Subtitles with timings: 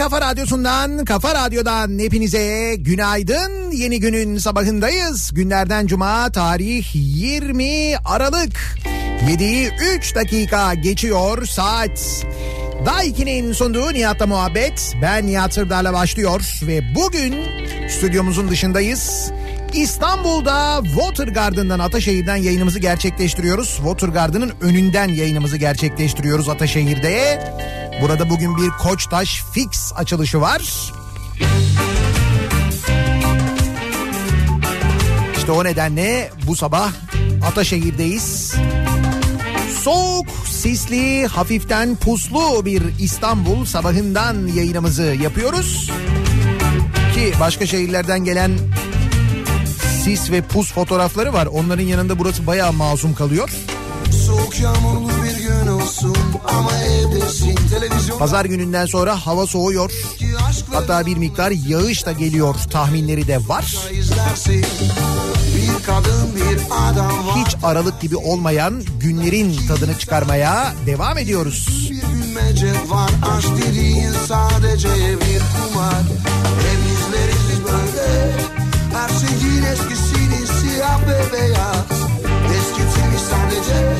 [0.00, 3.70] kafa radyosundan, kafa radyodan hepinize günaydın.
[3.70, 5.30] Yeni günün sabahındayız.
[5.34, 8.78] Günlerden cuma tarih 20 Aralık.
[9.28, 12.26] 7'yi 3 dakika geçiyor saat.
[12.86, 14.94] Daiki'nin sunduğu Nihat'la muhabbet.
[15.02, 17.34] Ben Nihat Sırdar'la başlıyor ve bugün
[17.88, 19.32] stüdyomuzun dışındayız.
[19.74, 23.68] İstanbul'da Watergarden'dan Ataşehir'den yayınımızı gerçekleştiriyoruz.
[23.68, 27.40] Watergarden'ın önünden yayınımızı gerçekleştiriyoruz Ataşehir'de.
[28.00, 30.92] Burada bugün bir Koçtaş Fix açılışı var.
[35.36, 36.92] İşte o nedenle bu sabah
[37.46, 38.54] Ataşehir'deyiz.
[39.82, 45.90] Soğuk, sisli, hafiften puslu bir İstanbul sabahından yayınımızı yapıyoruz.
[47.14, 48.50] Ki başka şehirlerden gelen
[50.04, 51.46] sis ve pus fotoğrafları var.
[51.46, 53.50] Onların yanında burası bayağı masum kalıyor.
[54.26, 56.16] Soğuk yağmurlu bir gün olsun
[56.48, 57.59] ama evdesin
[58.18, 59.92] Pazar gününden sonra hava soğuyor.
[60.72, 63.76] Hatta bir miktar yağış da geliyor tahminleri de var.
[67.36, 71.88] Hiç aralık gibi olmayan günlerin tadını çıkarmaya devam ediyoruz.
[71.90, 76.02] bir bilmece var aşk dediğin sadece bir kumar
[76.62, 78.32] hep izleriz böyle
[78.92, 81.86] her şeyin eskisini siyah ve beyaz
[82.56, 83.96] eskitilmiş sadece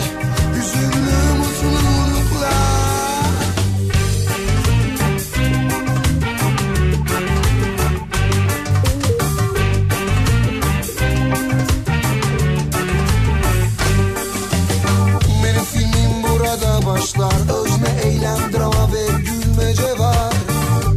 [17.01, 20.35] başlar Özne, eylem, drama ve gülmece var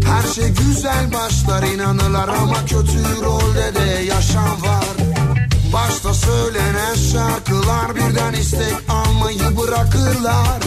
[0.06, 4.96] Her şey güzel başlar inanırlar ama kötü rolde de yaşam var.
[5.74, 10.60] Başta söylenen şarkılar birden istek almayı bırakırlar.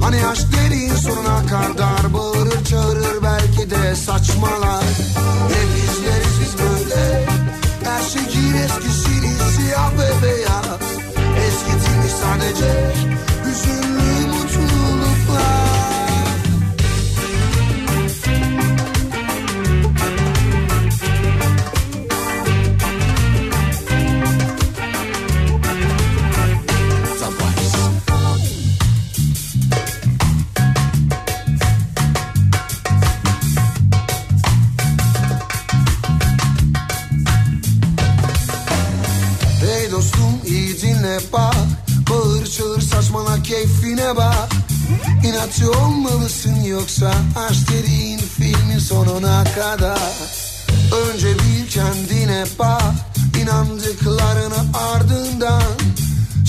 [0.00, 4.84] Hani aşk derin sonuna kadar bağırır çağırır belki de saçmalar.
[5.48, 7.26] Hep izleriz biz böyle.
[7.84, 10.82] Her şeyin eskisini siyah ve beyaz.
[11.46, 12.92] Eskitilmiş sadece
[13.52, 14.71] 你说你不出。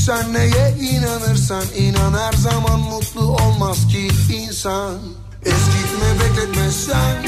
[0.05, 4.99] Sen neye inanırsan inan Her zaman mutlu olmaz ki insan.
[5.45, 7.23] Eskitme bekletme sen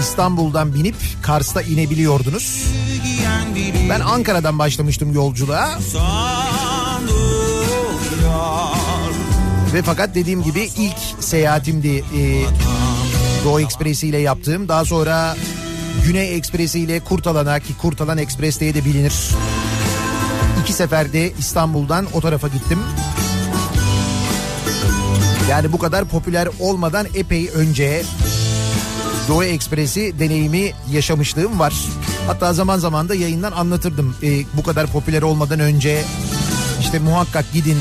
[0.00, 2.64] İstanbul'dan binip Kars'ta inebiliyordunuz.
[3.88, 5.78] Ben Ankara'dan başlamıştım yolculuğa.
[9.74, 12.44] Ve fakat dediğim gibi ilk seyahatimdi e,
[13.44, 14.68] Doğu Ekspresi ile yaptığım.
[14.68, 15.36] Daha sonra
[16.04, 19.14] Güney Ekspresi ile Kurtalan'a ki Kurtalan Ekspres diye de bilinir.
[20.62, 22.78] İki seferde İstanbul'dan o tarafa gittim.
[25.50, 28.02] Yani bu kadar popüler olmadan epey önce
[29.28, 31.74] Doğu Ekspresi deneyimi yaşamışlığım var.
[32.26, 34.16] Hatta zaman zaman da yayından anlatırdım.
[34.22, 36.04] E, bu kadar popüler olmadan önce
[36.80, 37.78] işte muhakkak gidin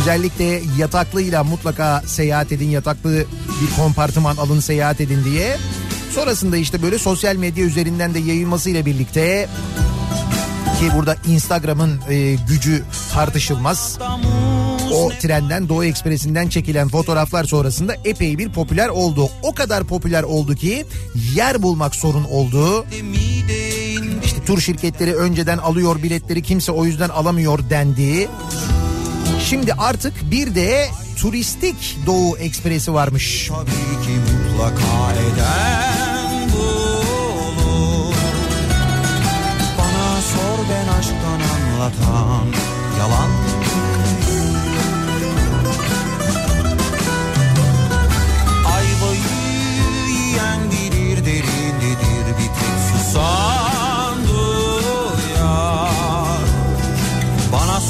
[0.00, 3.24] Özellikle yataklıyla mutlaka seyahat edin, yataklı
[3.62, 5.56] bir kompartıman alın seyahat edin diye.
[6.14, 9.48] Sonrasında işte böyle sosyal medya üzerinden de yayılmasıyla birlikte
[10.78, 12.82] ki burada Instagram'ın e, gücü
[13.12, 13.98] tartışılmaz.
[14.92, 19.28] O trenden Doğu Ekspresi'nden çekilen fotoğraflar sonrasında epey bir popüler oldu.
[19.42, 20.86] O kadar popüler oldu ki
[21.34, 22.86] yer bulmak sorun oldu.
[24.24, 28.28] İşte tur şirketleri önceden alıyor biletleri kimse o yüzden alamıyor dendi.
[29.44, 33.48] Şimdi artık bir de turistik Doğu Ekspresi varmış.
[33.48, 38.14] Tabii ki mutlaka eden bulur
[39.78, 42.46] Bana sor ben aşktan anlatan
[42.98, 43.30] yalan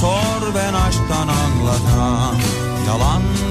[0.00, 2.35] sor ben aşktan anlatan
[2.88, 3.47] yalancı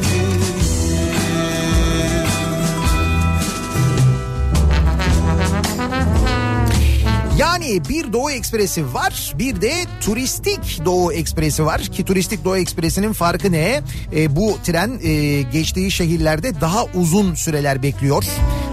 [7.38, 13.14] Yani bir Doğu Ekspresi var bir de turistik Doğu Ekspresi var ki turistik Doğu Ekspresi'nin
[13.14, 13.82] farkı ne?
[14.16, 18.24] E, bu tren e, geçtiği şehirlerde daha uzun süreler bekliyor.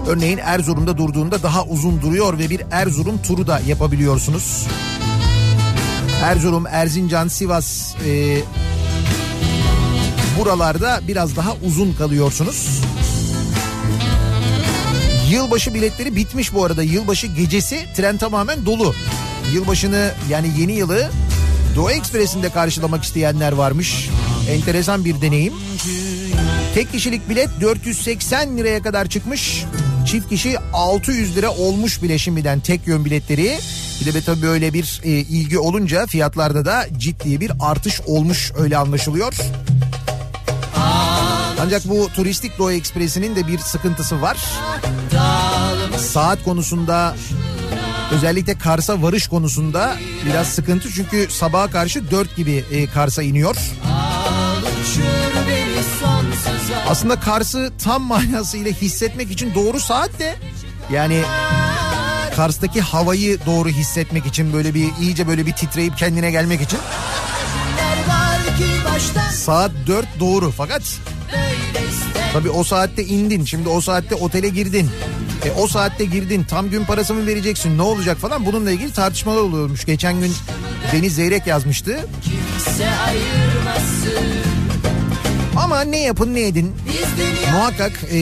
[0.07, 4.67] Örneğin Erzurum'da durduğunda daha uzun duruyor ve bir Erzurum turu da yapabiliyorsunuz.
[6.23, 8.41] Erzurum, Erzincan, Sivas e,
[10.39, 12.81] buralarda biraz daha uzun kalıyorsunuz.
[15.31, 16.83] Yılbaşı biletleri bitmiş bu arada.
[16.83, 18.95] Yılbaşı gecesi tren tamamen dolu.
[19.53, 21.09] Yılbaşını yani yeni yılı
[21.75, 24.09] Doğu Ekspresi'nde karşılamak isteyenler varmış.
[24.49, 25.53] Enteresan bir deneyim.
[26.75, 29.63] Tek kişilik bilet 480 liraya kadar çıkmış.
[30.07, 33.57] Çift kişi 600 lira olmuş bile şimdiden tek yön biletleri.
[34.01, 38.77] Bir de tabii böyle bir e, ilgi olunca fiyatlarda da ciddi bir artış olmuş öyle
[38.77, 39.33] anlaşılıyor.
[41.61, 44.37] Ancak bu turistik Doğu Ekspresi'nin de bir sıkıntısı var.
[45.97, 47.15] Saat konusunda
[48.11, 50.89] özellikle Kars'a varış konusunda biraz sıkıntı.
[50.91, 53.55] Çünkü sabaha karşı 4 gibi e, Kars'a iniyor.
[56.89, 60.35] Aslında Kars'ı tam manasıyla hissetmek için doğru saat de
[60.91, 61.21] yani
[62.35, 66.79] Kars'taki havayı doğru hissetmek için böyle bir iyice böyle bir titreyip kendine gelmek için
[69.31, 70.81] saat 4 doğru fakat
[72.33, 74.89] tabii o saatte indin şimdi o saatte otele girdin.
[75.45, 79.41] E, o saatte girdin tam gün parası mı vereceksin ne olacak falan bununla ilgili tartışmalar
[79.41, 79.85] oluyormuş.
[79.85, 80.33] Geçen gün
[80.91, 82.07] Deniz Zeyrek yazmıştı.
[85.55, 86.75] Ama ne yapın ne edin
[87.51, 88.17] muhakkak e,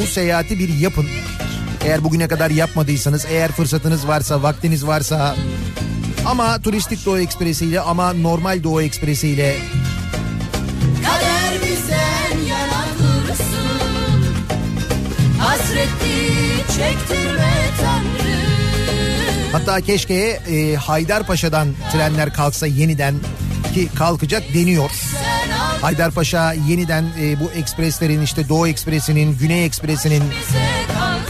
[0.00, 1.06] bu seyahati bir yapın.
[1.84, 5.36] Eğer bugüne kadar yapmadıysanız, eğer fırsatınız varsa, vaktiniz varsa.
[6.26, 9.56] Ama turistik Doğu Ekspresi ile ama normal Doğu Ekspresi ile.
[15.38, 16.28] Hasretli
[16.76, 18.52] çektirme Tanrım
[19.52, 23.14] hatta keşke e, Haydarpaşa'dan trenler kalksa yeniden
[23.74, 24.90] ki kalkacak deniyor.
[25.80, 30.22] Haydarpaşa yeniden e, bu ekspreslerin işte Doğu Ekspresi'nin, Güney Ekspresi'nin,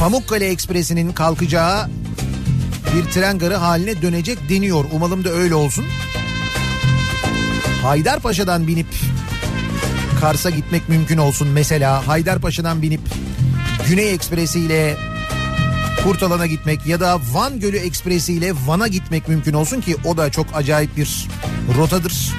[0.02, 1.88] Pamukkale Ekspresi'nin kalkacağı
[2.96, 4.84] bir tren garı haline dönecek deniyor.
[4.92, 5.84] Umalım da öyle olsun.
[7.82, 8.86] Haydarpaşa'dan binip
[10.20, 11.48] Kars'a gitmek mümkün olsun.
[11.48, 13.00] Mesela Haydarpaşa'dan binip
[13.88, 14.96] Güney Ekspresi ile
[16.04, 20.30] Kurtalan'a gitmek ya da Van Gölü Ekspresi ile Van'a gitmek mümkün olsun ki o da
[20.30, 21.28] çok acayip bir
[21.78, 22.32] rotadır.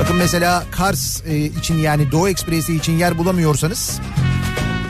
[0.00, 4.00] Bakın mesela Kars e, için yani Doğu Ekspresi için yer bulamıyorsanız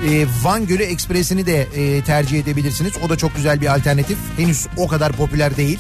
[0.09, 2.93] e, Van Gölü Ekspresi'ni de e, tercih edebilirsiniz.
[3.07, 4.19] O da çok güzel bir alternatif.
[4.37, 5.79] Henüz o kadar popüler değil.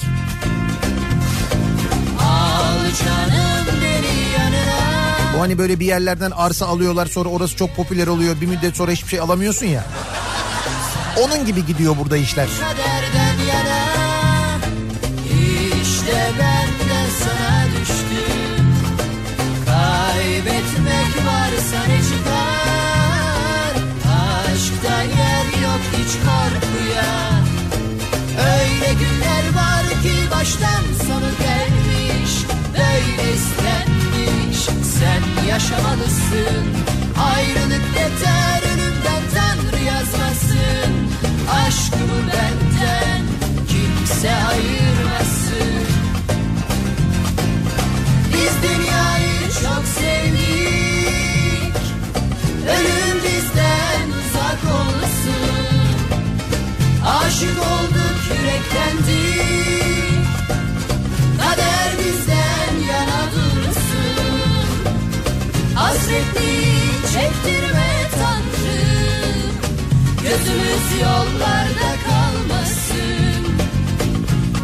[5.34, 8.40] Bu hani böyle bir yerlerden arsa alıyorlar sonra orası çok popüler oluyor.
[8.40, 9.84] Bir müddet sonra hiçbir şey alamıyorsun ya.
[11.22, 12.48] Onun gibi gidiyor burada işler.
[12.60, 13.80] kaderden yana
[15.82, 16.59] İşte ben
[35.60, 36.64] yaşamalısın
[37.34, 40.92] Ayrılık yeter ölümden Tanrı yazmasın.
[41.50, 43.22] Aşkımı benden
[43.68, 45.86] kimse ayırmasın.
[48.32, 51.76] Biz dünyayı çok sevdik.
[52.68, 55.76] Ölüm bizden uzak olsun.
[57.06, 57.89] Aşık olduk
[66.10, 69.52] Hasretli çektirme Tanrım
[70.22, 73.46] Gözümüz yollarda kalmasın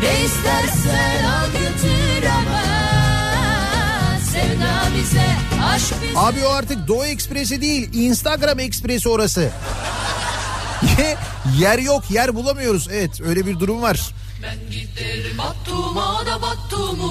[0.02, 2.62] Ne istersen al götür ama
[4.32, 5.26] Sevda bize
[5.64, 9.50] aşk bize Abi o artık Doğu Ekspresi değil Instagram Ekspresi orası.
[11.58, 12.88] yer yok yer bulamıyoruz.
[12.92, 14.00] Evet öyle bir durum var.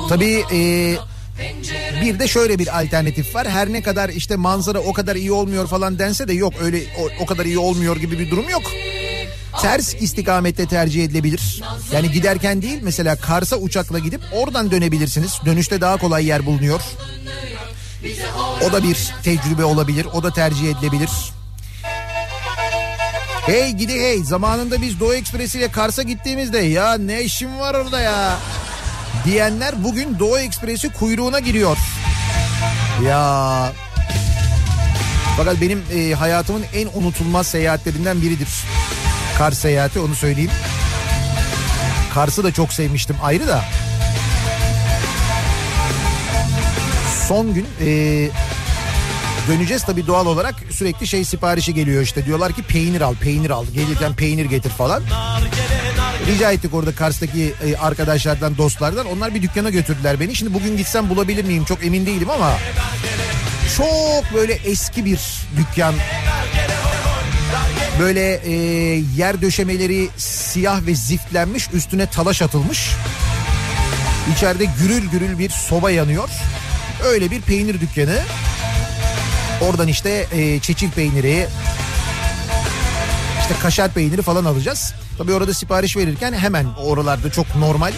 [0.09, 0.97] Tabii e,
[2.01, 3.49] bir de şöyle bir alternatif var.
[3.49, 7.23] Her ne kadar işte manzara o kadar iyi olmuyor falan dense de yok öyle o,
[7.23, 8.63] o kadar iyi olmuyor gibi bir durum yok.
[9.61, 11.61] Ters istikamette tercih edilebilir.
[11.91, 15.33] Yani giderken değil mesela Kars'a uçakla gidip oradan dönebilirsiniz.
[15.45, 16.81] Dönüşte daha kolay yer bulunuyor.
[18.61, 20.07] O da bir tecrübe olabilir.
[20.13, 21.09] O da tercih edilebilir.
[23.45, 27.99] Hey gidi hey zamanında biz Doğu Ekspresi ile Kars'a gittiğimizde ya ne işim var orada
[27.99, 28.37] ya
[29.25, 31.77] diyenler bugün Doğu Ekspresi kuyruğuna giriyor.
[33.07, 33.71] Ya
[35.37, 38.47] fakat benim e, hayatımın en unutulmaz seyahatlerinden biridir.
[39.37, 40.51] Kars seyahati onu söyleyeyim.
[42.13, 43.63] Kars'ı da çok sevmiştim ayrı da.
[47.27, 47.87] Son gün e,
[49.47, 52.25] döneceğiz tabii doğal olarak sürekli şey siparişi geliyor işte.
[52.25, 55.03] Diyorlar ki peynir al peynir al gelirken peynir getir falan.
[56.27, 60.35] Rica ettik orada Kars'taki e, arkadaşlardan dostlardan onlar bir dükkana götürdüler beni.
[60.35, 62.53] Şimdi bugün gitsem bulabilir miyim çok emin değilim ama
[63.77, 65.19] çok böyle eski bir
[65.57, 65.95] dükkan.
[67.99, 68.53] Böyle e,
[69.17, 72.89] yer döşemeleri siyah ve ziftlenmiş üstüne talaş atılmış.
[74.35, 76.29] İçeride gürül gürül bir soba yanıyor.
[77.05, 78.19] Öyle bir peynir dükkanı.
[79.61, 81.47] Oradan işte e, çeçil peyniri,
[83.41, 84.93] işte kaşar peyniri falan alacağız.
[85.17, 87.93] Tabii orada sipariş verirken hemen oralarda çok normal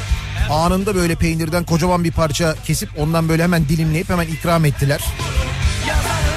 [0.49, 5.01] anında böyle peynirden kocaman bir parça kesip ondan böyle hemen dilimleyip hemen ikram ettiler.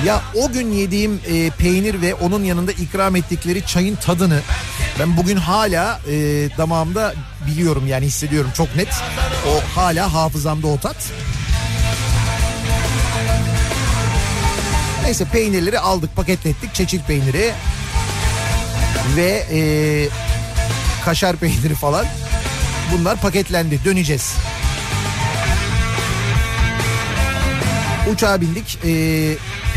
[0.04, 4.40] Ya o gün yediğim e, peynir ve onun yanında ikram ettikleri çayın tadını
[4.98, 6.12] ben bugün hala e,
[6.58, 7.14] damağımda
[7.46, 8.88] biliyorum yani hissediyorum çok net.
[9.48, 10.96] O hala hafızamda o tat.
[15.04, 17.52] Neyse peynirleri aldık paketlettik çeçil peyniri
[19.16, 19.60] ve e,
[21.04, 22.06] kaşar peyniri falan
[22.92, 24.34] bunlar paketlendi döneceğiz.
[28.12, 28.90] Uçağa bindik e,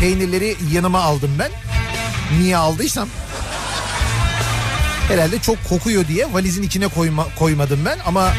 [0.00, 1.50] peynirleri yanıma aldım ben
[2.40, 3.08] niye aldıysam
[5.08, 8.32] herhalde çok kokuyor diye valizin içine koyma, koymadım ben ama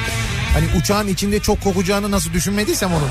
[0.54, 3.10] hani uçağın içinde çok kokacağını nasıl düşünmediysem onun.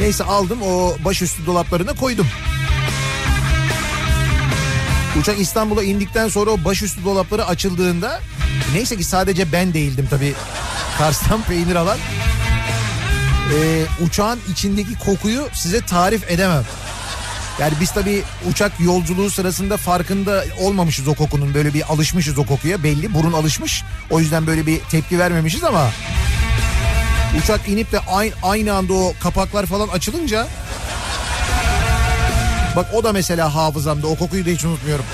[0.00, 2.26] Neyse aldım o başüstü dolaplarına koydum.
[5.20, 8.20] Uçak İstanbul'a indikten sonra o başüstü dolapları açıldığında
[8.74, 10.34] neyse ki sadece ben değildim tabii
[10.98, 11.98] Kars'tan peynir alan.
[13.54, 16.64] Ee, uçağın içindeki kokuyu size tarif edemem.
[17.60, 21.54] Yani biz tabii uçak yolculuğu sırasında farkında olmamışız o kokunun.
[21.54, 23.82] Böyle bir alışmışız o kokuya belli burun alışmış.
[24.10, 25.90] O yüzden böyle bir tepki vermemişiz ama
[27.42, 30.46] uçak inip de aynı, aynı anda o kapaklar falan açılınca
[32.76, 35.04] bak o da mesela hafızamda o kokuyu da hiç unutmuyorum.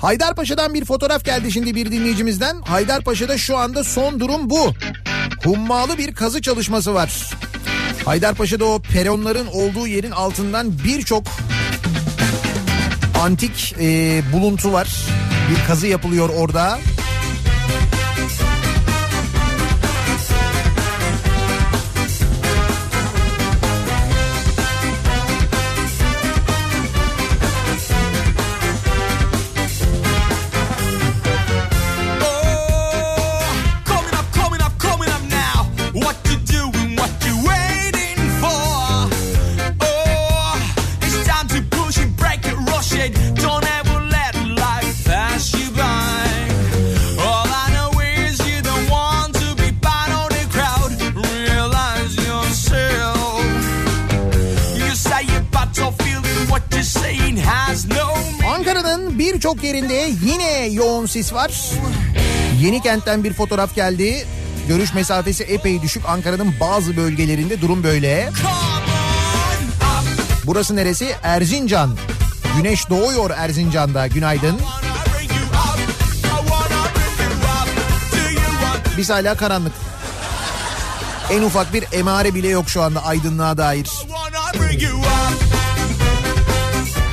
[0.00, 2.60] Haydarpaşa'dan bir fotoğraf geldi şimdi bir dinleyicimizden.
[2.60, 4.72] Haydarpaşa'da şu anda son durum bu.
[5.44, 7.30] Hummalı bir kazı çalışması var.
[8.04, 11.24] Haydarpaşa'da o peronların olduğu yerin altından birçok
[13.22, 14.88] antik e, buluntu var.
[15.50, 16.78] Bir kazı yapılıyor orada.
[16.78, 16.99] Oh,
[59.62, 61.50] Yerinde yine yoğun sis var.
[62.60, 64.26] Yeni kentten bir fotoğraf geldi.
[64.68, 66.02] Görüş mesafesi epey düşük.
[66.08, 68.30] Ankara'nın bazı bölgelerinde durum böyle.
[70.44, 71.14] Burası neresi?
[71.22, 71.96] Erzincan.
[72.56, 74.06] Güneş doğuyor Erzincan'da.
[74.06, 74.60] Günaydın.
[78.98, 79.72] Biz hala karanlık.
[81.30, 83.90] En ufak bir emare bile yok şu anda aydınlığa dair.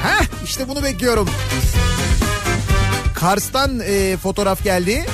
[0.04, 1.30] Heh işte bunu bekliyorum.
[3.20, 5.06] Kars'tan e, fotoğraf geldi.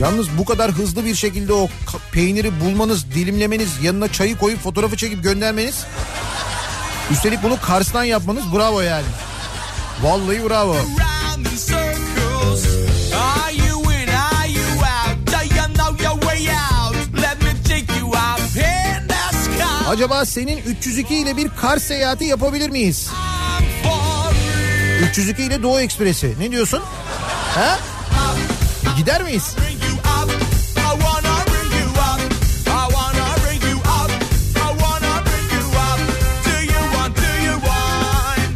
[0.00, 1.68] Yalnız bu kadar hızlı bir şekilde o
[2.12, 5.84] peyniri bulmanız, dilimlemeniz, yanına çayı koyup fotoğrafı çekip göndermeniz.
[7.10, 9.06] Üstelik bunu Kars'tan yapmanız bravo yani.
[10.02, 10.76] Vallahi bravo.
[19.88, 23.10] Acaba senin 302 ile bir Kars seyahati yapabilir miyiz?
[24.98, 25.34] I'm for real.
[25.34, 26.34] 302 ile Doğu Ekspresi.
[26.40, 26.82] Ne diyorsun?
[27.54, 27.78] Ha?
[28.96, 29.54] Gider miyiz?
[29.58, 30.30] Up.
[30.86, 31.02] Up.
[31.02, 31.18] Up.
[31.18, 31.58] Up.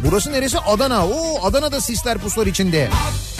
[0.03, 0.59] Burası neresi?
[0.59, 1.07] Adana.
[1.07, 2.89] Oo Adana'da sisler puslar içinde.
[2.89, 3.32] I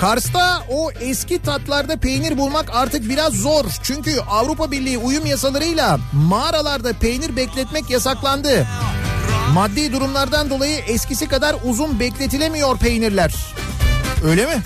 [0.00, 3.64] Kars'ta o eski tatlarda peynir bulmak artık biraz zor.
[3.82, 8.66] Çünkü Avrupa Birliği uyum yasalarıyla mağaralarda peynir bekletmek yasaklandı.
[9.54, 13.34] Maddi durumlardan dolayı eskisi kadar uzun bekletilemiyor peynirler.
[14.24, 14.62] Öyle mi?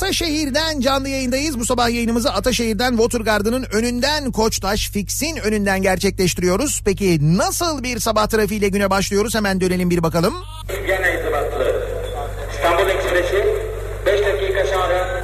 [0.00, 1.58] Ataşehir'den canlı yayındayız.
[1.58, 6.82] Bu sabah yayınımızı Ataşehir'den Watergarden'ın önünden Koçtaş Fix'in önünden gerçekleştiriyoruz.
[6.84, 9.34] Peki nasıl bir sabah trafiğiyle güne başlıyoruz?
[9.34, 10.34] Hemen dönelim bir bakalım.
[10.86, 11.82] Viyana irtibatlı
[12.54, 13.46] İstanbul Ekspresi
[14.06, 15.22] 5 dakika sonra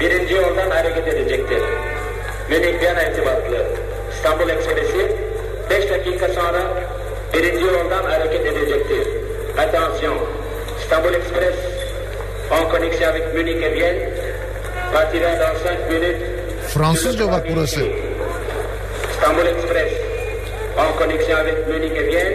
[0.00, 1.62] birinci yoldan hareket edecektir.
[2.50, 3.66] Münih Viyana irtibatlı
[4.16, 5.16] İstanbul Ekspresi
[5.70, 6.82] 5 dakika sonra
[7.34, 9.08] birinci yoldan hareket edecektir.
[9.58, 10.18] Attention,
[10.82, 11.81] İstanbul Express
[12.52, 14.00] en connexion avec Munich et Vienne
[14.92, 16.22] partira dans 5 minutes.
[16.68, 17.80] Fransızca bak burası.
[19.10, 19.92] İstanbul Express
[20.78, 22.34] en connexion avec Munich et Vienne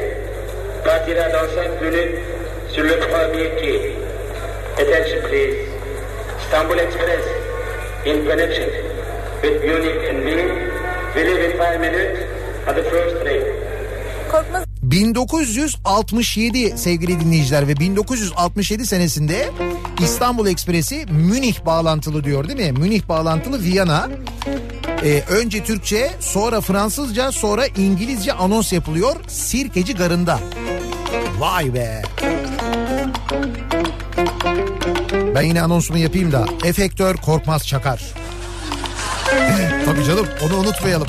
[0.86, 2.16] partira dans 5 minutes
[2.74, 3.96] sur le premier quai.
[4.82, 5.58] Attention please.
[6.42, 7.26] Istanbul Express
[8.06, 8.70] in connection
[9.44, 10.50] with Munich and Vienne
[11.16, 12.20] will leave in 5 minutes
[12.68, 14.67] at the first train.
[14.92, 19.50] 1967 sevgili dinleyiciler ve 1967 senesinde
[20.04, 22.80] İstanbul Ekspresi Münih bağlantılı diyor değil mi?
[22.80, 24.10] Münih bağlantılı Viyana.
[25.04, 30.40] Ee, önce Türkçe sonra Fransızca sonra İngilizce anons yapılıyor Sirkeci Garı'nda.
[31.40, 32.02] Vay be.
[35.36, 38.02] Ben yine anonsumu yapayım da efektör Korkmaz Çakar.
[39.86, 41.08] Tabii canım onu unutmayalım.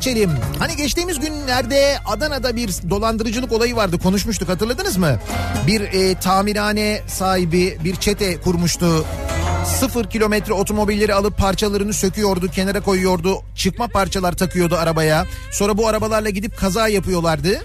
[0.00, 0.30] Geçelim.
[0.58, 5.20] Hani geçtiğimiz günlerde Adana'da bir dolandırıcılık olayı vardı konuşmuştuk hatırladınız mı?
[5.66, 9.04] Bir e, tamirhane sahibi bir çete kurmuştu.
[9.80, 13.42] Sıfır kilometre otomobilleri alıp parçalarını söküyordu, kenara koyuyordu.
[13.54, 15.26] Çıkma parçalar takıyordu arabaya.
[15.50, 17.62] Sonra bu arabalarla gidip kaza yapıyorlardı.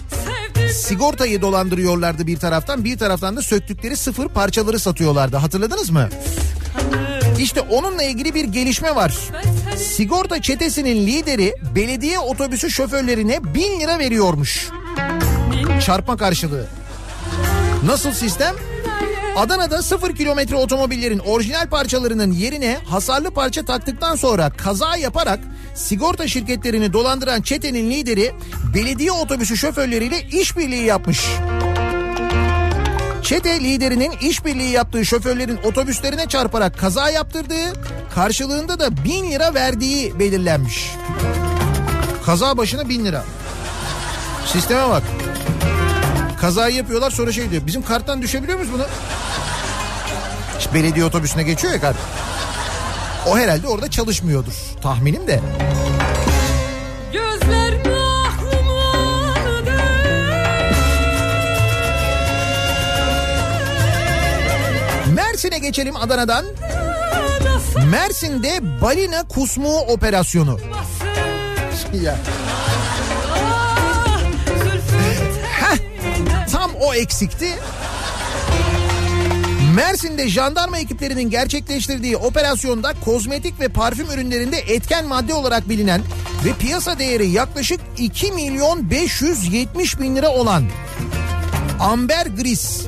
[0.73, 5.37] Sigortayı dolandırıyorlardı bir taraftan, bir taraftan da söktükleri sıfır parçaları satıyorlardı.
[5.37, 6.09] Hatırladınız mı?
[7.39, 9.13] İşte onunla ilgili bir gelişme var.
[9.77, 14.69] Sigorta çetesinin lideri belediye otobüsü şoförlerine bin lira veriyormuş.
[15.85, 16.67] Çarpma karşılığı.
[17.85, 18.55] Nasıl sistem?
[19.35, 25.39] Adana'da sıfır kilometre otomobillerin orijinal parçalarının yerine hasarlı parça taktıktan sonra kaza yaparak
[25.75, 28.31] sigorta şirketlerini dolandıran çetenin lideri
[28.75, 31.25] belediye otobüsü şoförleriyle işbirliği yapmış.
[33.25, 37.73] Çete liderinin işbirliği yaptığı şoförlerin otobüslerine çarparak kaza yaptırdığı,
[38.15, 40.91] karşılığında da bin lira verdiği belirlenmiş.
[42.25, 43.23] Kaza başına bin lira.
[44.45, 45.03] Sisteme bak.
[46.41, 47.61] Kazayı yapıyorlar sonra şey diyor.
[47.67, 48.85] Bizim karttan düşebiliyor muyuz bunu?
[50.59, 51.97] İşte belediye otobüsüne geçiyor ya kart.
[53.27, 54.53] O herhalde orada çalışmıyordur.
[54.81, 55.39] Tahminim de.
[65.45, 66.45] Mersin'e geçelim Adana'dan.
[67.91, 70.59] Mersin'de balina kusmuğu operasyonu.
[72.03, 72.17] ya.
[76.51, 77.49] Tam o eksikti.
[79.75, 86.01] Mersin'de jandarma ekiplerinin gerçekleştirdiği operasyonda kozmetik ve parfüm ürünlerinde etken madde olarak bilinen
[86.45, 90.63] ve piyasa değeri yaklaşık 2 milyon 570 bin lira olan
[91.79, 92.85] amber gris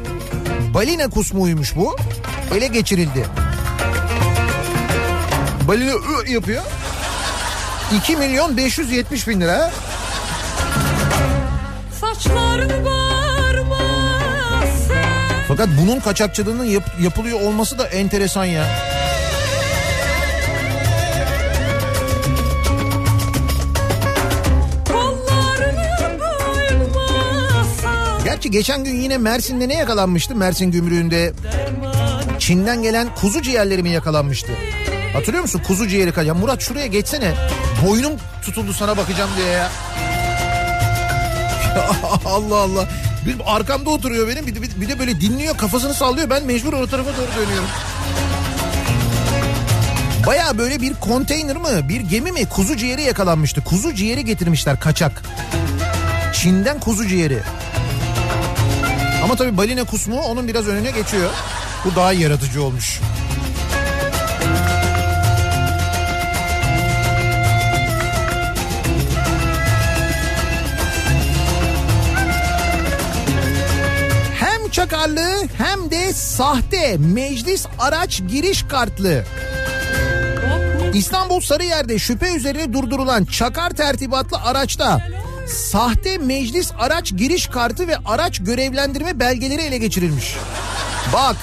[0.74, 1.96] balina kusmuğuymuş bu
[2.56, 3.26] ele geçirildi.
[5.68, 6.64] Balina ı yapıyor.
[7.98, 9.72] 2 milyon 570 bin lira.
[12.86, 13.78] Bağırma
[15.48, 18.66] Fakat bunun kaçakçılığının yap- yapılıyor olması da enteresan ya.
[28.24, 30.36] Gerçi geçen gün yine Mersin'de ne yakalanmıştı?
[30.36, 31.34] Mersin gümrüğünde
[32.48, 34.52] Çin'den gelen kuzu ciğerleri mi yakalanmıştı?
[35.14, 35.62] Hatırlıyor musun?
[35.68, 37.34] Kuzu ciğeri Ya Murat şuraya geçsene.
[37.86, 39.72] Boynum tutuldu sana bakacağım diye ya.
[42.26, 42.88] Allah Allah.
[43.26, 44.48] Bir arkamda oturuyor benim.
[44.48, 46.30] Bir de, bir de böyle dinliyor kafasını sallıyor.
[46.30, 47.70] Ben mecbur o tarafa doğru dönüyorum.
[50.28, 53.64] Baya böyle bir konteyner mı bir gemi mi kuzu ciğeri yakalanmıştı.
[53.64, 55.24] Kuzu ciğeri getirmişler kaçak.
[56.34, 57.40] Çin'den kuzu ciğeri.
[59.24, 61.30] Ama tabii balina kusmuğu onun biraz önüne geçiyor.
[61.86, 63.00] Bu daha yaratıcı olmuş.
[74.40, 79.24] Hem çakarlı hem de sahte meclis araç giriş kartlı.
[80.94, 85.02] İstanbul Sarıyer'de şüphe üzerine durdurulan çakar tertibatlı araçta
[85.48, 90.36] sahte meclis araç giriş kartı ve araç görevlendirme belgeleri ele geçirilmiş.
[91.14, 91.36] Bak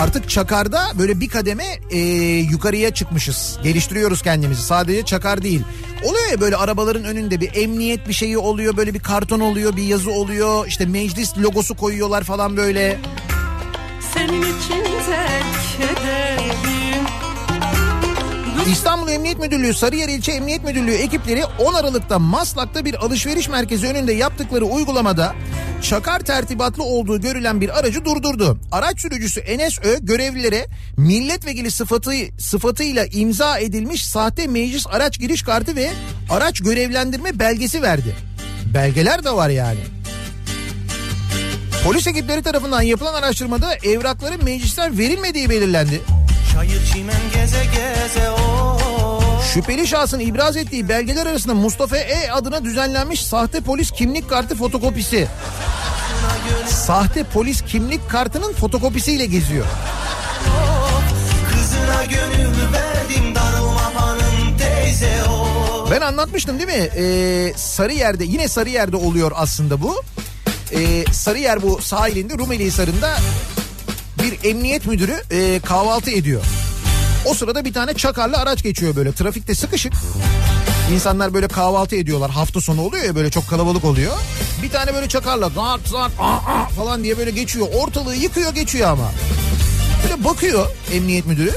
[0.00, 1.98] artık çakarda böyle bir kademe e,
[2.50, 3.58] yukarıya çıkmışız.
[3.62, 4.62] Geliştiriyoruz kendimizi.
[4.62, 5.62] Sadece çakar değil.
[6.04, 8.76] Oluyor ya böyle arabaların önünde bir emniyet bir şeyi oluyor.
[8.76, 10.66] Böyle bir karton oluyor, bir yazı oluyor.
[10.66, 12.98] İşte meclis logosu koyuyorlar falan böyle.
[14.14, 16.69] Senin için terk ederim
[18.70, 24.12] İstanbul Emniyet Müdürlüğü Sarıyer İlçe Emniyet Müdürlüğü ekipleri 10 Aralık'ta Maslak'ta bir alışveriş merkezi önünde
[24.12, 25.34] yaptıkları uygulamada
[25.82, 28.58] çakar tertibatlı olduğu görülen bir aracı durdurdu.
[28.72, 35.76] Araç sürücüsü Enes Ö görevlilere milletvekili sıfatı sıfatıyla imza edilmiş sahte meclis araç giriş kartı
[35.76, 35.90] ve
[36.30, 38.16] araç görevlendirme belgesi verdi.
[38.74, 39.80] Belgeler de var yani.
[41.84, 46.00] Polis ekipleri tarafından yapılan araştırmada evrakların meclisten verilmediği belirlendi.
[46.60, 48.78] Çayır çimen geze geze o
[49.54, 55.28] Şüpheli şahsın ibraz ettiği belgeler arasında Mustafa E adına düzenlenmiş sahte polis kimlik kartı fotokopisi.
[56.68, 59.66] Sahte polis kimlik kartının fotokopisiyle geziyor.
[61.52, 66.88] Kızına gönül verdim darılma hanım teyze o Ben anlatmıştım değil mi?
[66.96, 70.02] Ee, Sarıyer'de yine Sarıyer'de oluyor aslında bu.
[70.72, 73.16] Ee, Sarıyer bu sahilinde Rumeli Hisarı'nda
[74.22, 76.42] bir emniyet müdürü e, kahvaltı ediyor.
[77.24, 79.92] O sırada bir tane çakarlı araç geçiyor böyle trafikte sıkışık.
[80.92, 84.12] İnsanlar böyle kahvaltı ediyorlar hafta sonu oluyor ya böyle çok kalabalık oluyor.
[84.62, 87.66] Bir tane böyle çakarla zart zart aa, aa falan diye böyle geçiyor.
[87.74, 89.10] Ortalığı yıkıyor geçiyor ama.
[90.02, 91.52] Böyle bakıyor emniyet müdürü.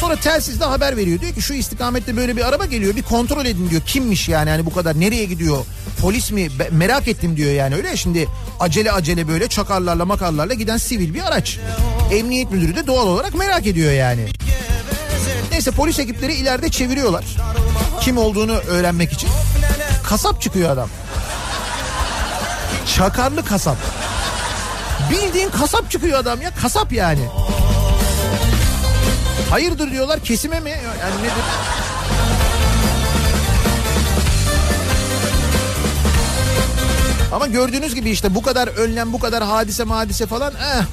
[0.00, 1.20] Sonra telsizle haber veriyor.
[1.20, 2.96] Diyor ki şu istikamette böyle bir araba geliyor.
[2.96, 3.82] Bir kontrol edin diyor.
[3.86, 5.58] Kimmiş yani hani bu kadar nereye gidiyor?
[6.00, 6.58] Polis mi?
[6.58, 7.96] Be- merak ettim diyor yani öyle.
[7.96, 8.28] Şimdi
[8.60, 11.58] acele acele böyle çakarlarla makarlarla giden sivil bir araç.
[12.12, 14.26] Emniyet müdürü de doğal olarak merak ediyor yani.
[15.52, 17.24] Neyse polis ekipleri ileride çeviriyorlar.
[18.00, 19.28] Kim olduğunu öğrenmek için.
[20.04, 20.88] Kasap çıkıyor adam.
[22.96, 23.76] Çakarlı kasap.
[25.10, 26.50] Bildiğin kasap çıkıyor adam ya.
[26.62, 27.22] Kasap yani.
[29.50, 30.70] Hayırdır diyorlar kesime mi?
[30.70, 31.32] Yani nedir?
[37.32, 40.84] Ama gördüğünüz gibi işte bu kadar önlem, bu kadar hadise madise falan eh,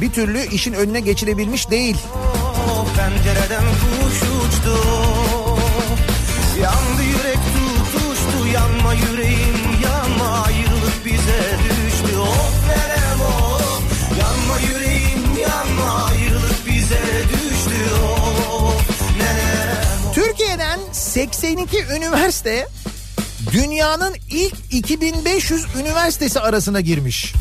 [0.00, 1.96] bir türlü işin önüne geçilebilmiş değil.
[2.96, 4.78] pencereden kuş uçtu
[6.62, 9.57] Yandı yürek tutuştu yanma yüreğim
[21.48, 22.68] 82 üniversite
[23.52, 27.34] dünyanın ilk 2500 üniversitesi arasına girmiş.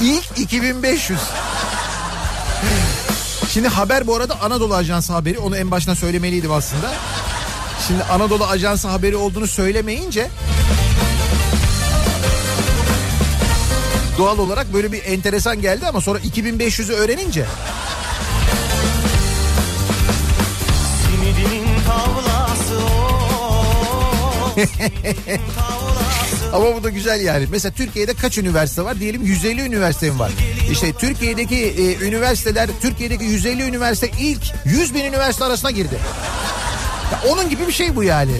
[0.00, 1.18] İlk 2500.
[3.50, 5.38] Şimdi haber bu arada Anadolu Ajansı haberi.
[5.38, 6.94] Onu en baştan söylemeliydim aslında.
[7.86, 10.30] Şimdi Anadolu Ajansı haberi olduğunu söylemeyince
[14.18, 17.46] doğal olarak böyle bir enteresan geldi ama sonra 2500'ü öğrenince
[26.52, 27.46] Ama bu da güzel yani.
[27.50, 29.00] Mesela Türkiye'de kaç üniversite var?
[29.00, 30.30] Diyelim 150 üniversite var?
[30.72, 35.98] İşte Türkiye'deki e, üniversiteler, Türkiye'deki 150 üniversite ilk 100 bin üniversite arasına girdi.
[37.12, 38.32] Ya onun gibi bir şey bu yani.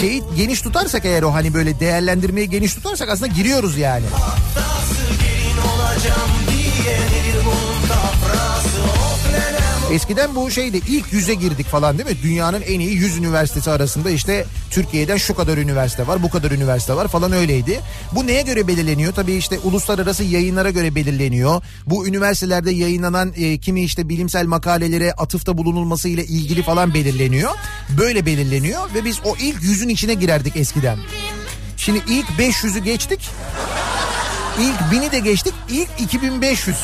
[0.00, 4.06] Şeyi geniş tutarsak eğer o hani böyle değerlendirmeyi geniş tutarsak aslında giriyoruz yani.
[9.90, 12.16] Eskiden bu şeydi ilk yüze girdik falan değil mi?
[12.22, 16.94] Dünyanın en iyi 100 üniversitesi arasında işte Türkiye'den şu kadar üniversite var, bu kadar üniversite
[16.96, 17.80] var falan öyleydi.
[18.14, 19.12] Bu neye göre belirleniyor?
[19.12, 21.62] Tabii işte uluslararası yayınlara göre belirleniyor.
[21.86, 27.50] Bu üniversitelerde yayınlanan e, kimi işte bilimsel makalelere atıfta bulunulması ile ilgili falan belirleniyor.
[27.98, 30.98] Böyle belirleniyor ve biz o ilk yüzün içine girerdik eskiden.
[31.76, 33.30] Şimdi ilk 500'ü geçtik.
[34.60, 35.54] İlk 1000'i de geçtik.
[35.70, 36.76] İlk 2500.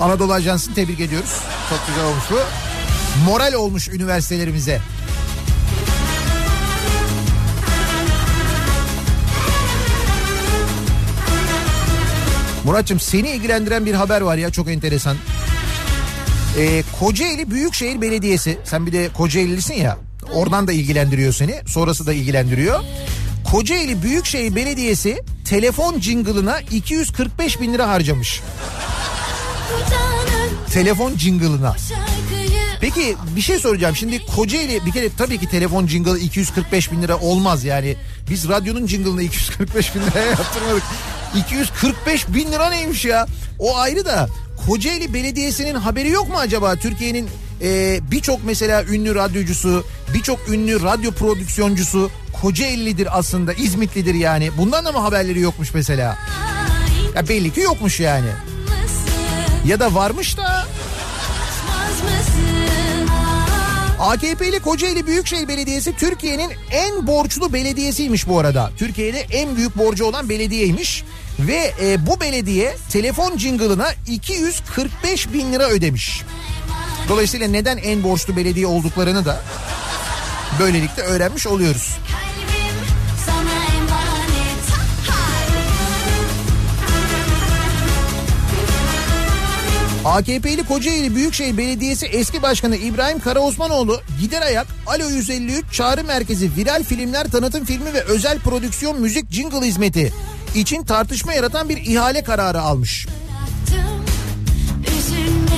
[0.00, 1.40] Anadolu Ajansı'nı tebrik ediyoruz.
[1.70, 2.38] Çok güzel olmuş bu.
[3.30, 4.80] Moral olmuş üniversitelerimize.
[12.64, 15.16] Muratçım seni ilgilendiren bir haber var ya çok enteresan.
[16.58, 19.98] Ee, Kocaeli Büyükşehir Belediyesi sen bir de Kocaeli'lisin ya
[20.34, 22.80] oradan da ilgilendiriyor seni sonrası da ilgilendiriyor.
[23.52, 28.40] Kocaeli Büyükşehir Belediyesi telefon jingle'ına 245 bin lira harcamış.
[30.72, 31.76] Telefon jingle'ına.
[32.80, 33.96] Peki bir şey soracağım.
[33.96, 37.96] Şimdi Kocaeli bir kere tabii ki telefon jingle 245 bin lira olmaz yani.
[38.30, 40.82] Biz radyonun jingle'ını 245 bin liraya yaptırmadık.
[41.36, 43.26] 245 bin lira neymiş ya?
[43.58, 44.28] O ayrı da
[44.66, 46.76] Kocaeli Belediyesi'nin haberi yok mu acaba?
[46.76, 47.28] Türkiye'nin
[47.62, 52.10] e, birçok mesela ünlü radyocusu, birçok ünlü radyo prodüksiyoncusu
[52.42, 53.52] Kocaeli'lidir aslında.
[53.52, 54.50] İzmitlidir yani.
[54.58, 56.18] Bundan da mı haberleri yokmuş mesela?
[57.16, 58.28] Ya belli ki yokmuş yani.
[59.66, 60.66] Ya da varmış da
[64.00, 68.70] AKP'li Kocaeli Büyükşehir Belediyesi Türkiye'nin en borçlu belediyesiymiş bu arada.
[68.76, 71.04] Türkiye'de en büyük borcu olan belediyeymiş.
[71.38, 76.22] Ve e, bu belediye telefon jingle'ına 245 bin lira ödemiş.
[77.08, 79.40] Dolayısıyla neden en borçlu belediye olduklarını da
[80.60, 81.96] böylelikle öğrenmiş oluyoruz.
[90.04, 96.84] AKP'li Kocaeli Büyükşehir Belediyesi eski başkanı İbrahim Karaosmanoğlu gider ayak Alo 153 çağrı merkezi viral
[96.84, 100.12] filmler tanıtım filmi ve özel prodüksiyon müzik jingle hizmeti
[100.54, 103.06] için tartışma yaratan bir ihale kararı almış.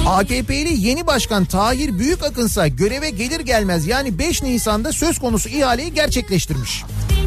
[0.07, 6.85] AKP'li yeni başkan Tahir Büyükakınsa göreve gelir gelmez yani 5 Nisan'da söz konusu ihaleyi gerçekleştirmiş.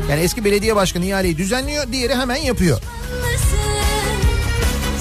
[0.10, 2.82] Yani eski belediye başkanı ihaleyi düzenliyor, diğeri hemen yapıyor.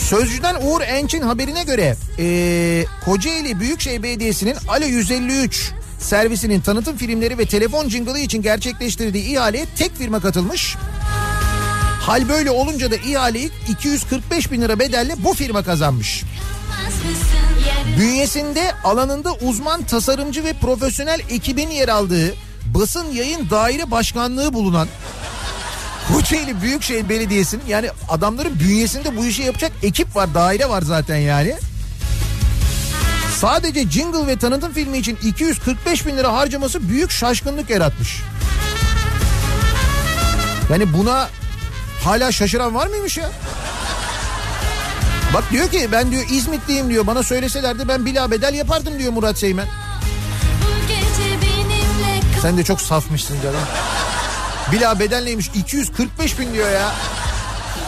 [0.08, 7.46] Sözcüden Uğur Enç'in haberine göre eee, Kocaeli Büyükşehir Belediyesi'nin Alo 153 servisinin tanıtım filmleri ve
[7.46, 10.76] telefon jingle'ı için gerçekleştirdiği ihaleye tek firma katılmış.
[12.00, 16.22] Hal böyle olunca da ihaleyi 245 bin lira bedelle bu firma kazanmış.
[17.98, 22.34] Bünyesinde alanında uzman tasarımcı ve profesyonel ekibin yer aldığı
[22.74, 24.88] basın yayın daire başkanlığı bulunan
[26.12, 31.54] Kocaeli Büyükşehir Belediyesi'nin yani adamların bünyesinde bu işi yapacak ekip var daire var zaten yani.
[33.34, 38.22] Sadece jingle ve tanıtım filmi için 245 bin lira harcaması büyük şaşkınlık yaratmış.
[40.70, 41.28] Yani buna
[42.04, 43.30] hala şaşıran var mıymış ya?
[45.34, 49.38] Bak diyor ki ben diyor İzmitliyim diyor bana söyleselerdi ben bila bedel yapardım diyor Murat
[49.38, 49.66] Seymen.
[52.42, 53.60] Sen de çok safmışsın canım.
[54.72, 56.92] Bila bedel neymiş 245 bin diyor ya.